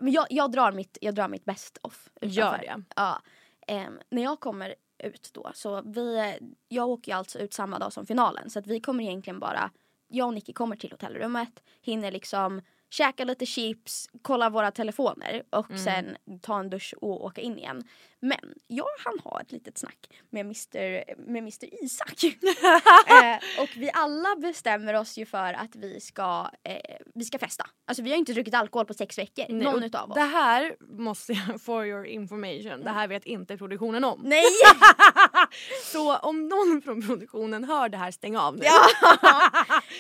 [0.02, 2.10] men jag, jag, drar mitt, jag drar mitt best off.
[2.22, 2.66] Gör utanför.
[2.66, 2.84] det.
[2.96, 3.22] Ja.
[3.68, 7.94] Eh, när jag kommer ut då så vi, jag åker ju alltså ut samma dag
[7.94, 8.50] som finalen.
[8.50, 9.72] Så att vi kommer egentligen bara,
[10.08, 12.62] jag och Nicky kommer till hotellrummet, hinner liksom
[12.98, 15.84] käka lite chips, kolla våra telefoner och Mm.
[15.84, 17.84] sen ta en dusch och åka in igen.
[18.20, 19.98] Men jag han har ett litet snack
[20.30, 22.24] med Mr, med Mr Isak.
[23.08, 27.66] eh, och vi alla bestämmer oss ju för att vi ska, eh, vi ska festa.
[27.88, 30.16] Alltså vi har inte druckit alkohol på sex veckor, Nej, någon utav oss.
[30.16, 34.22] Det här måste jag, for your information, det här vet inte produktionen om.
[34.24, 34.44] Nej!
[35.84, 38.64] Så om någon från produktionen hör det här, stäng av nu.
[38.66, 38.82] Ja.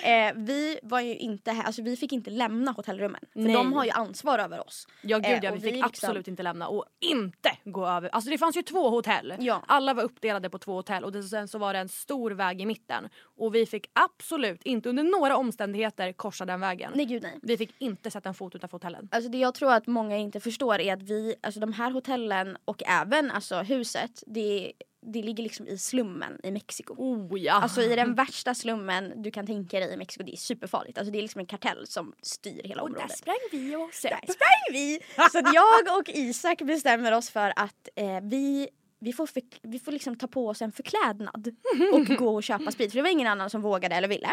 [0.09, 3.21] eh, vi var ju inte här, alltså vi fick inte lämna hotellrummen.
[3.33, 3.53] För Nej.
[3.53, 4.87] de har ju ansvar över oss.
[5.01, 7.87] Ja gud Eh, ja, och vi fick vi liksom- absolut inte lämna och inte gå
[7.87, 8.09] över.
[8.09, 9.33] Alltså det fanns ju två hotell.
[9.39, 9.63] Ja.
[9.67, 12.61] Alla var uppdelade på två hotell och det, sen så var det en stor väg
[12.61, 13.09] i mitten.
[13.37, 16.91] Och vi fick absolut inte under några omständigheter korsa den vägen.
[16.95, 17.39] Nej gud nej.
[17.41, 19.09] Vi fick inte sätta en fot utanför hotellen.
[19.11, 22.57] Alltså det jag tror att många inte förstår är att vi, alltså de här hotellen
[22.65, 24.71] och även alltså huset, det,
[25.05, 26.95] det ligger liksom i slummen i Mexiko.
[26.97, 27.53] Oh ja!
[27.53, 30.97] Alltså i den värsta slummen du kan tänka dig i Mexiko, det är superfarligt.
[30.97, 33.17] Alltså det är liksom en kartell som styr hela och där området.
[33.17, 33.89] sprang vi och.
[34.03, 34.99] Där sprang vi!
[35.31, 38.67] Så jag och Isak bestämmer oss för att eh, vi
[38.99, 41.55] vi får, för, vi får liksom ta på oss en förklädnad
[41.93, 42.91] och gå och köpa sprit.
[42.91, 44.29] För det var ingen annan som vågade eller ville.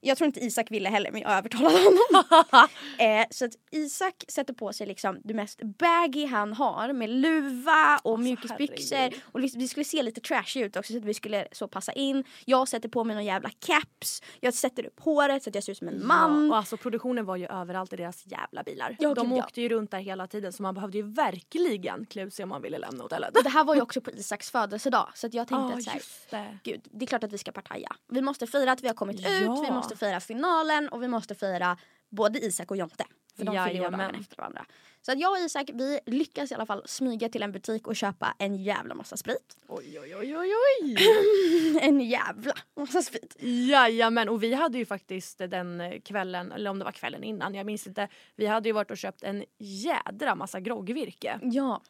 [0.00, 2.24] Jag tror inte Isak ville heller men jag övertalade honom.
[2.98, 8.00] eh, så att Isak sätter på sig liksom det mest baggy han har med luva
[8.04, 8.96] och mjukisbyxor.
[8.96, 9.20] herregud.
[9.32, 11.92] Och liksom, vi skulle se lite trashy ut också så att vi skulle så passa
[11.92, 12.24] in.
[12.44, 14.22] Jag sätter på mig någon jävla caps.
[14.40, 16.46] Jag sätter upp håret så att jag ser ut som en man.
[16.46, 18.96] Ja, och alltså produktionen var ju överallt i deras jävla bilar.
[18.98, 22.34] Ja, De åkte ju runt där hela tiden så man behövde ju verkligen klä ut
[22.34, 23.36] sig om man ville lämna hotellet.
[23.36, 26.02] Och det här var ju också på Isaks födelsedag så att jag tänkte Ja, att
[26.30, 26.70] så här, det.
[26.70, 27.88] gud, det är klart att vi ska partaja.
[28.08, 29.28] Vi måste fira att vi har kommit Ja.
[29.38, 31.76] ut, vi måste fira finalen och vi måste fira
[32.08, 33.04] både Isak och Jonte.
[33.36, 34.66] För de fyller ju dagen efter varandra.
[35.02, 37.96] Så att jag och Isak vi lyckas i alla fall smyga till en butik och
[37.96, 39.56] köpa en jävla massa sprit.
[39.68, 40.96] Oj oj oj oj oj!
[41.80, 43.36] en jävla massa sprit.
[43.40, 47.66] Jajamän och vi hade ju faktiskt den kvällen, eller om det var kvällen innan, jag
[47.66, 48.08] minns inte.
[48.36, 51.38] Vi hade ju varit och köpt en jädra massa groggvirke.
[51.42, 51.80] Ja.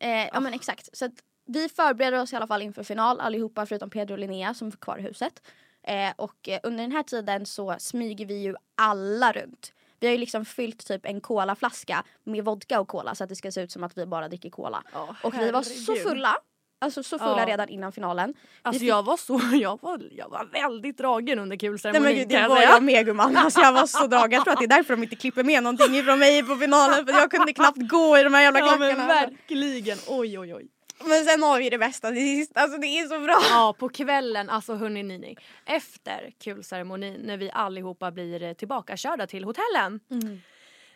[0.00, 0.96] Eh, ja men exakt.
[0.96, 1.12] Så att
[1.46, 4.72] vi förbereder oss i alla fall inför final allihopa förutom Pedro och Linnea som är
[4.72, 5.42] kvar i huset.
[5.86, 9.72] Eh, och eh, under den här tiden så smyger vi ju alla runt.
[10.00, 13.36] Vi har ju liksom fyllt typ en colaflaska med vodka och cola så att det
[13.36, 14.82] ska se ut som att vi bara dricker cola.
[14.94, 16.08] Åh, och vi var så herregud.
[16.10, 16.36] fulla.
[16.78, 17.46] Alltså så fulla Ja.
[17.46, 18.34] redan innan finalen.
[18.62, 22.28] Alltså fick- jag var så, jag var, jag var väldigt dragen under kulceremonin men gud,
[22.28, 23.36] det var jag med gumman.
[23.36, 24.32] Alltså jag var så dragen.
[24.32, 27.06] Jag tror att det är därför de inte klipper med någonting från mig på finalen
[27.06, 28.94] för jag kunde knappt gå i de här jävla Ja klackarna.
[28.96, 30.68] men verkligen, oj oj oj.
[31.04, 32.52] Men sen har vi det bästa till sist.
[32.56, 33.38] Alltså det är så bra.
[33.50, 35.36] Ja på kvällen, alltså hörni ni, ni.
[35.66, 40.00] Efter kulceremonin när vi allihopa blir tillbakakörda till hotellen.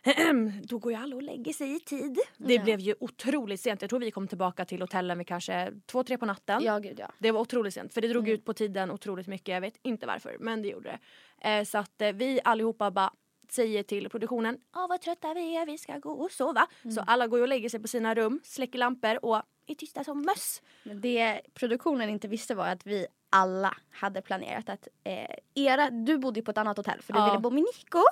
[0.65, 2.19] Då går ju alla och lägger sig i tid.
[2.37, 2.63] Det Ja.
[2.63, 3.81] blev ju otroligt sent.
[3.83, 6.63] Jag tror vi kom tillbaka till hotellen vid kanske två, tre på natten.
[6.65, 7.11] Ja gud ja.
[7.19, 9.49] Det var otroligt sent för det drog ut på tiden otroligt mycket.
[9.49, 10.99] Jag vet inte varför men det gjorde
[11.43, 11.49] det.
[11.51, 13.13] Eh, så att eh, vi allihopa bara
[13.51, 16.67] säger till produktionen Åh vad trötta vi är, vi ska gå och sova.
[16.95, 20.23] Så alla går och lägger sig på sina rum, släcker lampor och är tysta som
[20.23, 20.63] möss.
[20.85, 26.43] Det produktionen inte visste var att vi alla hade planerat att eh, era, du bodde
[26.43, 27.27] på ett annat hotell för du Ja.
[27.27, 28.03] ville bo med Nico.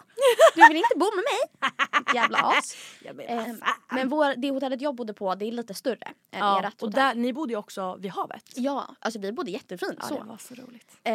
[0.54, 1.70] Du ville inte bo med mig.
[2.14, 2.76] Jävla as.
[3.28, 3.46] Eh,
[3.90, 6.88] men vår, det hotellet jag bodde på det är lite större än ja, ert och
[6.88, 6.92] hotell.
[6.92, 8.44] där, ni bodde ju också vid havet.
[8.54, 10.14] Ja, alltså vi bodde jättefint Ja, så.
[10.18, 10.96] det var så roligt.
[11.04, 11.14] Eh,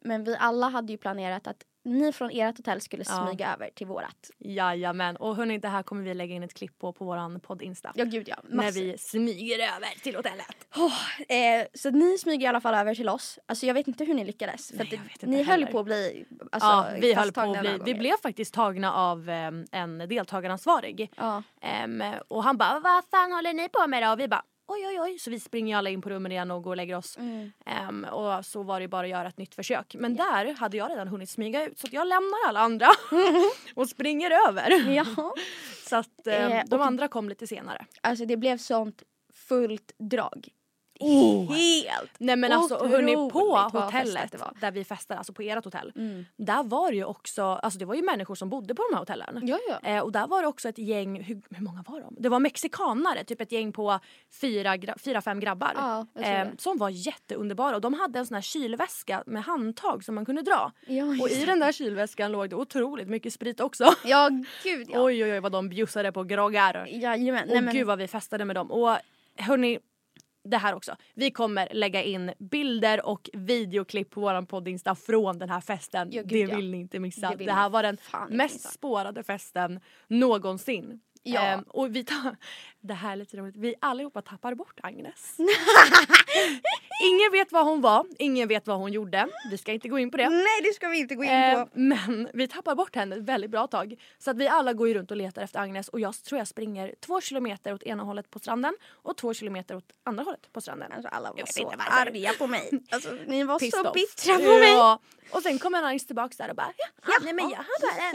[0.00, 3.26] men vi alla hade ju planerat att ni från ert hotell skulle Ja.
[3.26, 4.30] smyga över till vårat.
[4.38, 7.62] Jajamän, och hörni det här kommer vi lägga in ett klipp på på våran podd
[7.62, 7.92] Insta.
[7.94, 10.66] Ja gud ja, när vi smyger över till hotellet.
[11.28, 13.38] Eh, så ni smyger i alla fall över till oss.
[13.46, 14.72] Alltså jag vet inte hur ni lyckades.
[14.72, 15.66] Nej, det, ni höll heller.
[15.66, 19.30] på att bli alltså, ja, vi höll på att bli, vi blev faktiskt tagna av
[19.30, 21.12] eh, en deltagaransvarig.
[21.16, 21.42] Ja.
[21.62, 24.10] Ehm, och han bara, vad fan håller ni på med då?
[24.12, 25.18] Och vi bara, oj oj oj.
[25.18, 27.16] Så vi springer alla in på rummen igen och går och lägger oss.
[27.18, 27.52] Mm.
[27.66, 29.96] Ehm, och så var det bara att göra ett nytt försök.
[29.98, 32.86] Men där hade jag redan hunnit smyga ut så jag lämnar alla andra
[33.74, 34.90] och springer över.
[34.90, 35.34] Ja.
[35.88, 37.86] Så att eh, Eh, de andra kom lite senare.
[38.00, 39.02] Alltså det blev sånt
[39.32, 40.48] fullt drag.
[41.00, 41.52] Oh.
[41.52, 42.10] Helt!
[42.18, 45.92] Nej men alltså hörni på hotellet där vi festade, alltså på ert hotell.
[45.96, 46.26] Mm.
[46.36, 49.00] Där var det ju också, alltså det var ju människor som bodde på de här
[49.00, 49.40] hotellen.
[49.42, 49.88] Ja, ja.
[49.88, 52.16] Eh, och där var det också ett gäng, hur, hur många var de?
[52.18, 54.00] Det var mexikanare, typ ett gäng på
[54.40, 55.72] fyra, fyra fem grabbar.
[55.74, 60.14] Ja, eh, som var jätteunderbara och de hade en sån här kylväska med handtag som
[60.14, 60.72] man kunde dra.
[60.86, 63.94] Ja, Och i den där kylväskan låg det otroligt mycket sprit också.
[64.04, 64.30] Ja
[64.64, 65.02] gud ja.
[65.02, 66.86] Oj oj oj vad de bjussade på groggar.
[66.90, 67.42] Jajamän.
[67.48, 68.70] Och Nej, men, gud vad vi festade med dem.
[68.70, 68.96] Och
[69.36, 69.78] hörni,
[70.50, 70.96] det här också.
[71.14, 76.08] Vi kommer lägga in bilder och videoklipp på våran podd Insta från den här festen.
[76.12, 76.56] Ja, gud, det ja.
[76.56, 77.30] vill ni inte missa.
[77.30, 77.96] Det Det, här var den
[78.28, 78.68] mest missa.
[78.68, 81.00] spårade festen någonsin.
[81.22, 81.40] Ja.
[81.40, 82.36] Ehm, och vi tar,
[82.82, 83.56] det här är lite roligt.
[83.56, 85.36] Vi allihopa tappar bort Agnes.
[87.02, 89.28] ingen vet vad hon var, ingen vet vad hon gjorde.
[89.50, 90.28] Vi ska inte gå in på det.
[90.28, 91.68] Nej det ska vi inte gå in Eh, på.
[91.72, 93.94] men vi tappar bort henne ett väldigt bra tag.
[94.18, 96.48] Så att vi alla går ju runt och letar efter Agnes och jag tror jag
[96.48, 100.60] springer två kilometer åt ena hållet på stranden och två kilometer åt andra hållet på
[100.60, 100.92] stranden.
[100.92, 102.70] Alltså alla var så arga på mig.
[102.90, 103.94] Alltså ni var Pissed så off.
[103.94, 104.72] bittra på mig.
[104.72, 105.00] Ja.
[105.32, 106.72] Och sen kommer Agnes tillbaks där och bara
[107.06, 108.14] ja, nej men jag har bara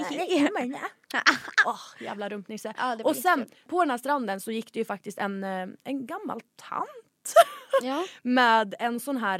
[1.13, 1.21] ja.
[1.65, 2.73] Åh jävla rumpnisse.
[2.77, 6.05] Ja, och sen på den här stranden så gick det ju faktiskt en, eh, en
[6.05, 7.33] gammal tant
[7.83, 8.05] Ja.
[8.21, 9.39] med en sån här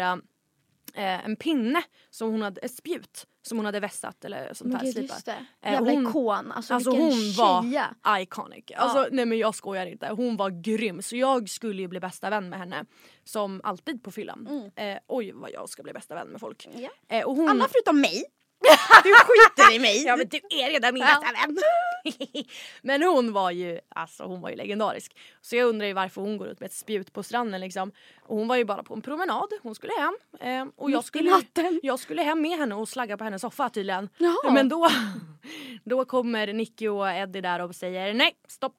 [0.93, 4.78] eh, en pinne som hon hade, ett spjut som hon hade vässat eller sånt Men
[4.78, 5.16] här gud slipat.
[5.16, 5.45] just det.
[5.61, 6.51] Eh, Jävla hon- ikon.
[6.51, 7.95] Alltså, Alltså vilken hon var tjeja.
[8.22, 8.66] iconic.
[8.76, 10.07] Alltså, Nej men jag skojar inte.
[10.07, 11.01] Hon var grym.
[11.01, 12.86] Så jag skulle ju bli bästa vän med henne.
[13.24, 14.72] Som alltid på fyllan.
[14.76, 16.66] Eh, oj vad jag ska bli bästa vän med folk.
[16.66, 16.82] Mm.
[16.82, 16.89] Ja.
[17.18, 17.49] Eh, och hon...
[17.49, 18.24] Alla förutom mig.
[19.03, 20.03] Du skiter i mig.
[20.05, 21.57] Ja men du är redan min bästa vän.
[22.81, 25.15] men hon var ju, alltså hon var ju legendarisk.
[25.41, 27.91] Så jag undrar ju varför hon går ut med ett spjut på stranden liksom.
[28.21, 30.17] Och hon var ju bara på en promenad, hon skulle hem.
[30.39, 31.41] Eh, och jag skulle,
[31.83, 34.09] jag skulle hem med henne och slagga på hennes soffa tydligen.
[34.17, 34.51] Jaha.
[34.51, 34.89] Men då,
[35.83, 38.75] då kommer Nicky och Eddie där och säger nej, stopp.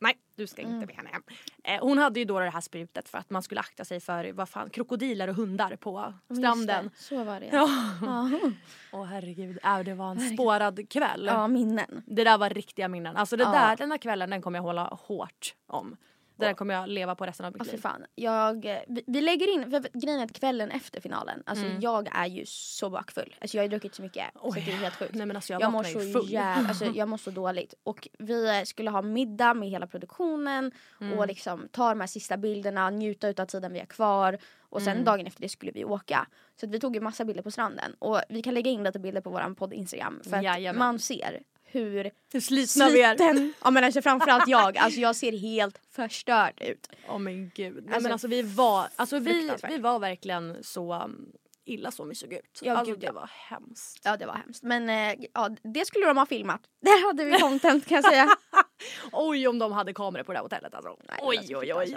[0.00, 0.74] Nej, du ska Mm.
[0.74, 1.22] inte med henne hem.
[1.64, 4.32] Eh, hon hade ju då det här spjutet för att man skulle akta sig för
[4.32, 6.84] vad fan, krokodiler och hundar på stranden.
[6.96, 7.68] Det, Så var det Ja.
[8.02, 8.30] Ja.
[8.92, 11.26] Åh herregud, äh, det var en spårad kväll.
[11.26, 12.02] ja minnen.
[12.06, 13.16] Det där var riktiga minnen.
[13.16, 13.50] Alltså det Ja.
[13.52, 15.96] där, den här kvällen den kommer jag hålla hårt om.
[16.40, 17.78] Den här kommer jag leva på resten av mitt fy liv.
[17.80, 18.04] fan.
[18.14, 21.80] Jag, vi, vi lägger in, för grejen är att kvällen efter finalen, alltså Mm.
[21.80, 23.34] jag är ju så bakfull.
[23.40, 24.62] Alltså jag har druckit så mycket så Oj.
[24.66, 25.14] det är helt sjukt.
[25.14, 26.30] Nej men alltså jag, jag mår så full.
[26.32, 27.74] jävla, alltså jag mår så dåligt.
[27.82, 31.18] Och vi skulle ha middag med hela produktionen Mm.
[31.18, 34.38] och liksom ta de här sista bilderna, njuta utav tiden vi har kvar.
[34.60, 34.94] Och Mm.
[34.94, 36.26] sen dagen efter det skulle vi åka.
[36.60, 37.94] Så vi tog ju massa bilder på stranden.
[37.98, 40.20] Och vi kan lägga in lite bilder på våran podd Instagram.
[40.24, 40.78] För att Jajamän.
[40.78, 43.52] man ser hur Hur slitna vi är.
[43.62, 46.88] ja men alltså framförallt jag, alltså jag ser helt förstörd ut.
[47.08, 47.74] Åh men gud.
[47.74, 51.32] Nej, Alltså, men alltså vi var, alltså vi, vi var verkligen så um,
[51.64, 52.60] illa som vi såg ut.
[52.62, 53.12] Ja, alltså gud, det ja.
[53.12, 54.00] var hemskt.
[54.04, 54.62] Ja det var hemskt.
[54.62, 56.60] Men eh, ja, det skulle de ha filmat.
[56.80, 58.28] Där hade vi content kan jag säga.
[59.12, 60.96] Oj om de hade kameror på det här hotellet alltså.
[61.08, 61.96] Nej, oj oj oj.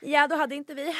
[0.00, 0.94] Ja, då hade inte vi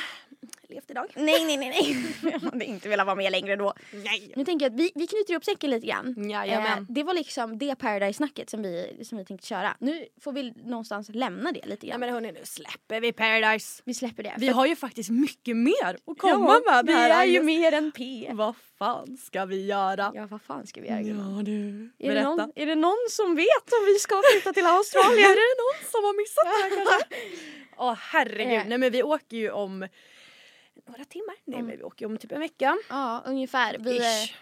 [0.68, 1.06] levt idag.
[1.14, 2.32] Nej, nej, nej, nej.
[2.32, 3.72] Jag hade inte velat vara med längre då.
[3.92, 4.32] Nej.
[4.36, 6.30] Nu tänker jag att vi, vi knyter upp säcken lite grann.
[6.30, 6.78] Jajamän.
[6.78, 9.76] Eh, det var liksom det Paradise-snacket som vi, som vi tänkte köra.
[9.80, 12.00] Nu får vi någonstans lämna det lite Ja, grann.
[12.00, 13.82] men hörni, nu släpper vi Paradise.
[13.84, 14.34] vi släpper det.
[14.38, 17.92] Vi har ju faktiskt mycket mer att komma med vi här, är ju mer än
[17.92, 18.30] P.
[18.32, 20.12] Vad fan ska vi göra?
[20.14, 21.00] Ja, vad fan ska vi göra?
[21.00, 22.28] Ja du, Är det, berätta.
[22.34, 25.18] någon, är det någon som vet om vi ska flytta till Australien?
[25.30, 27.06] är det någon som har missat det här kanske?
[27.80, 28.62] Åh herregud, Eh.
[28.66, 29.78] nej men vi åker ju om
[30.86, 31.34] några timmar.
[31.44, 32.76] Nej men vi åker ju om typ en vecka.
[32.88, 33.76] ja, ungefär.
[33.78, 34.34] Vi, eh, Ish.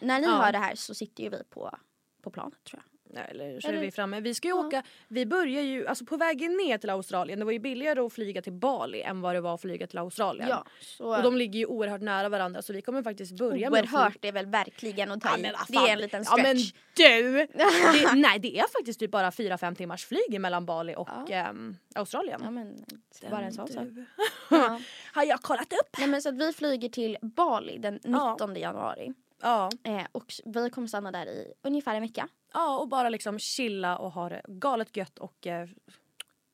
[0.00, 0.32] när ni Ja.
[0.42, 1.78] hör det här så sitter ju vi på,
[2.22, 2.93] på planet tror jag.
[3.14, 4.20] Nej, eller så är vi framme.
[4.20, 4.66] Vi ska ju Ja.
[4.66, 8.12] åka, vi börjar ju, alltså på vägen ner till Australien, det var ju billigare att
[8.12, 10.48] flyga till Bali än vad det var att flyga till Australien.
[10.48, 13.80] Ja, så Och de ligger ju oerhört nära varandra så vi kommer faktiskt börja med
[13.82, 15.42] att flyga- oerhört är väl verkligen att ta Ja, i.
[15.42, 16.80] men Det är en liten Ja men stretch.
[16.96, 17.32] du!
[17.54, 21.34] Det, nej det är faktiskt typ bara 4-5 timmars flyg mellan Bali och Ja.
[21.34, 22.40] ehm, Australien.
[22.44, 22.84] Ja, men
[23.30, 23.84] bara en sån sak.
[24.50, 24.80] Ja.
[25.12, 25.98] Har jag kollat upp?
[25.98, 29.12] Nej, men så att vi flyger till Bali den 19 januari.
[29.42, 29.70] Ja.
[29.84, 32.28] Eh, och vi kommer stanna där i ungefär en vecka.
[32.54, 35.68] Ja och bara liksom chilla och ha det galet gött och eh,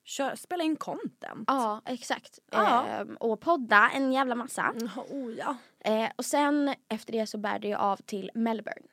[0.05, 1.45] kör, spela in content.
[1.47, 2.39] Ja, exakt.
[2.51, 2.89] Ja.
[2.89, 4.63] Eh, och podda en jävla massa.
[4.63, 5.57] Mm, Oh ja.
[5.81, 8.87] Eh, och sen efter det så bär det ju av till Melbourne.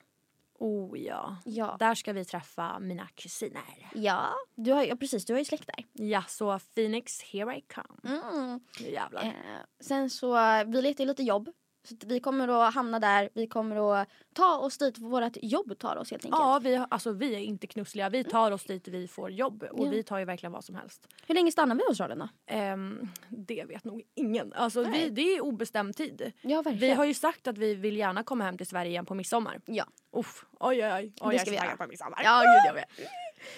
[0.60, 1.38] Oh ja.
[1.46, 1.76] Ja.
[1.80, 3.90] Där ska vi träffa mina kusiner.
[3.94, 6.06] Ja, du har, ja precis, du har ju släkt där.
[6.06, 8.18] Ja, så Phoenix, here I come.
[8.18, 8.60] Mm.
[8.80, 9.24] Nu jävlar.
[9.24, 9.32] Eh,
[9.80, 10.36] sen så,
[10.68, 11.50] vi letar ju lite jobb.
[11.90, 15.96] Så vi kommer att hamna där, vi kommer att ta oss dit vårt jobb tar
[15.96, 16.40] oss helt enkelt.
[16.42, 18.10] Ja, vi, alltså, vi är inte knussliga.
[18.10, 19.64] Vi tar oss dit vi får jobb.
[19.72, 19.90] Och Ja.
[19.90, 21.08] vi tar ju verkligen vad som helst.
[21.28, 22.30] Hur länge stannar vi i Australien då?
[22.48, 24.54] Ehm, det vet nog ingen.
[24.54, 26.32] Alltså, vi, det är obestämd tid.
[26.42, 26.80] Ja, verkligen.
[26.80, 29.62] Vi har ju sagt att vi vill gärna komma hem till Sverige igen på midsommar.
[29.66, 30.94] Ja, Uff, oj oj oj.
[30.94, 31.78] oj jag är ska så vi taggad göra.
[31.86, 32.22] på midsommar.
[32.24, 32.90] ja gud jag vet.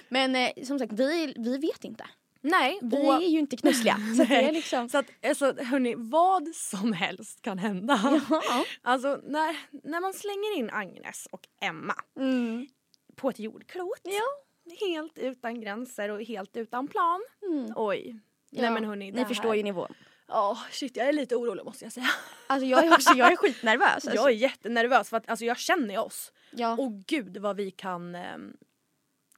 [0.09, 2.05] Men eh, som sagt, vi, vi vet inte.
[2.41, 3.97] Nej, Vi och, är ju inte knussliga.
[4.17, 4.89] så det är liksom...
[4.89, 8.21] så att alltså, hörni, vad som helst kan hända.
[8.29, 8.65] Ja.
[8.81, 9.55] Alltså när,
[9.89, 12.67] när man slänger in Agnes och Emma Mm.
[13.15, 13.99] på ett jordklot.
[14.03, 14.45] Ja.
[14.87, 17.21] Helt utan gränser och helt utan plan.
[17.51, 17.73] Mm.
[17.75, 18.19] Oj.
[18.49, 18.61] Ja.
[18.61, 19.93] Nej men hörni, Ni förstår ju nivån.
[20.27, 22.09] Ja, shit jag är lite orolig måste jag säga.
[22.47, 23.89] Alltså jag är också, jag är skitnervös.
[23.93, 24.11] Alltså.
[24.15, 26.31] Jag är jättenervös för att alltså, jag känner ju oss.
[26.51, 26.77] ja.
[26.79, 28.17] Och gud vad vi kan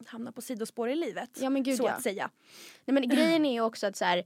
[0.08, 1.30] hamna på sidospår i livet.
[1.42, 1.92] Ja, men gud, så ja.
[1.92, 2.30] att säga.
[2.86, 4.24] Nej, men grejen är ju också att så här,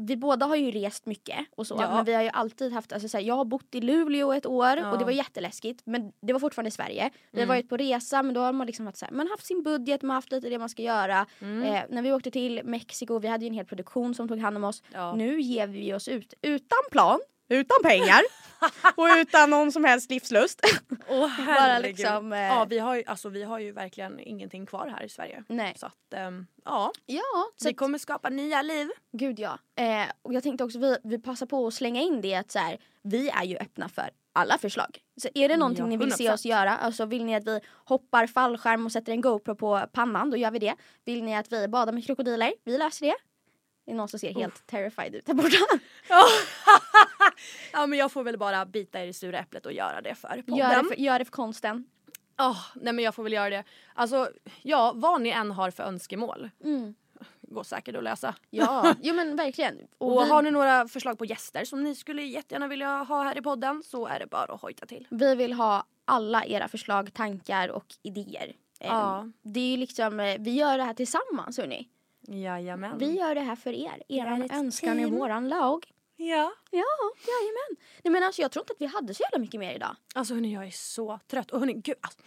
[0.00, 1.94] vi båda har ju rest mycket och så Ja.
[1.94, 4.46] men vi har ju alltid haft, alltså, så här, jag har bott i Luleå ett
[4.46, 4.92] år Ja.
[4.92, 7.10] och det var jätteläskigt men det var fortfarande i Sverige.
[7.30, 7.56] Vi har Mm.
[7.56, 9.62] varit på resa men då har man liksom haft, så här, man har haft sin
[9.62, 11.26] budget, man har haft lite det man ska göra.
[11.40, 11.62] Mm.
[11.62, 14.56] Eh, när vi åkte till Mexiko, vi hade ju en hel produktion som tog hand
[14.56, 14.82] om oss.
[14.92, 15.14] Ja.
[15.14, 18.20] Nu ger vi oss ut utan plan, utan pengar
[18.94, 20.60] och utan någon som helst livslust.
[21.08, 24.86] Åh Bara liksom, eh, Ja vi har, ju, alltså, vi har ju verkligen ingenting kvar
[24.86, 25.44] här i Sverige.
[25.48, 25.74] Nej.
[25.76, 27.22] Så att ehm, ja, Ja,
[27.56, 28.88] så vi att- kommer skapa nya liv.
[29.12, 29.58] Gud ja.
[29.76, 32.58] Eh, och jag tänkte också vi, vi passar på att slänga in det att så
[32.58, 34.98] här, vi är ju öppna för alla förslag.
[35.22, 36.34] Så är det någonting Ja, ni vill se 100%.
[36.34, 40.30] oss göra, alltså vill ni att vi hoppar fallskärm och sätter en GoPro på pannan,
[40.30, 40.74] då gör vi det.
[41.04, 43.14] Vill ni att vi badar med krokodiler, vi löser det.
[43.88, 45.56] Det är någon som ser helt terrified ut där borta.
[47.72, 50.42] ja men jag får väl bara bita i det sura äpplet och göra det för
[50.42, 50.56] podden.
[50.56, 51.84] Gör det för, gör det för konsten.
[52.40, 53.64] Åh, nej men jag får väl göra det.
[53.94, 54.30] Alltså
[54.62, 56.94] ja, vad ni än har för önskemål Mm.
[57.40, 58.34] går säkert att lösa.
[58.50, 59.78] Ja, jo men verkligen.
[59.98, 63.22] Och, Och vi, har ni några förslag på gäster som ni skulle jättegärna vilja ha
[63.22, 65.06] här i podden så är det bara att hojta till.
[65.10, 68.52] vi vill ha alla era förslag, tankar och idéer.
[68.80, 69.28] Ja.
[69.42, 71.88] Det är ju liksom, eh, vi gör det här tillsammans hörni.
[72.28, 72.98] Jajamän.
[72.98, 74.02] Vi gör det här för er.
[74.08, 75.18] är ett önskan är team.
[75.18, 75.86] våran lag.
[76.16, 76.52] Ja.
[76.70, 76.84] Ja,
[77.26, 77.76] jajamän.
[78.02, 79.96] Nej men alltså jag tror inte att vi hade så jävla mycket mer idag.
[80.14, 82.18] Alltså hörni jag är så trött och hörni gud alltså,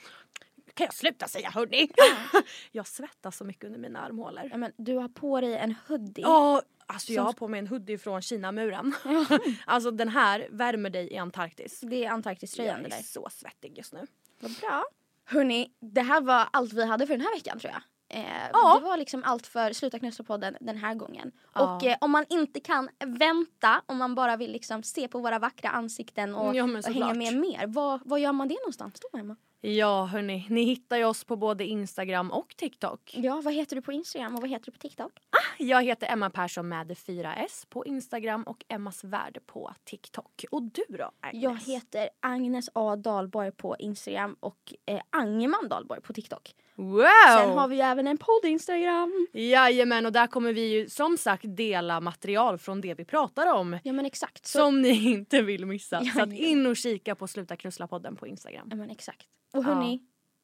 [0.74, 1.90] kan jag sluta säga hörni?
[2.72, 4.48] jag svettas så mycket under mina armhålor.
[4.52, 6.22] Ja, men du har på dig en hoodie.
[6.22, 8.96] Ja, alltså jag har på mig en hoodie från Kinamuren.
[9.66, 11.80] alltså den här värmer dig i Antarktis.
[11.80, 13.04] Det är Jag Antarktis-tröjan det är där.
[13.04, 14.08] så svettig just nu.
[14.40, 14.86] Vad bra.
[15.26, 17.82] Hörni, det här var allt vi hade för den här veckan tror jag.
[18.14, 18.78] Eh, Ja.
[18.80, 21.32] Det var liksom allt för Sluta knussla-podden den här gången.
[21.54, 21.76] Ja.
[21.76, 25.40] Och eh, om man inte kan vänta, om man bara vill liksom se på våra
[25.40, 27.68] vackra ansikten och, Ja, men och hänga med mer.
[27.68, 29.36] Var, var gör man det någonstans då Emma?
[29.64, 33.14] Ja hörni, ni hittar ju oss på både Instagram och TikTok.
[33.18, 35.12] Ja, vad heter du på Instagram och vad heter du på TikTok?
[35.58, 40.46] Jag heter Emma Persson med 4S på Instagram och Emmas Värld på TikTok.
[40.52, 41.44] Och du då Agnes?
[41.44, 46.56] Jag heter Agnes A Dahlborg på Instagram och eh, Angeman Dahlborg på TikTok.
[46.82, 47.38] Wow!
[47.38, 49.28] Sen har vi ju även en podd-Instagram.
[49.34, 53.80] Jajamän och där kommer vi ju som sagt dela material från det vi pratar om.
[53.84, 54.46] Ja men exakt.
[54.46, 56.04] Så, Som ni inte vill missa.
[56.06, 58.68] Så att in och kika på Sluta Knussla-podden på Instagram.
[58.70, 59.28] ja men exakt.
[59.54, 60.02] Och hörni,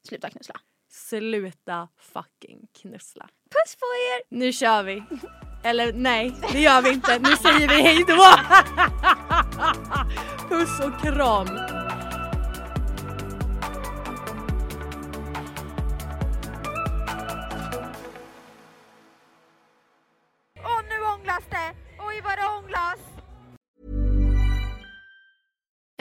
[0.08, 0.56] sluta knussla.
[0.90, 3.24] Sluta fucking knussla.
[3.26, 4.38] Puss på er!
[4.38, 5.04] Nu kör vi!
[5.64, 7.20] Eller nej, det gör vi inte.
[7.20, 8.24] Nu säger vi hej då.
[10.50, 11.77] Puss och kram.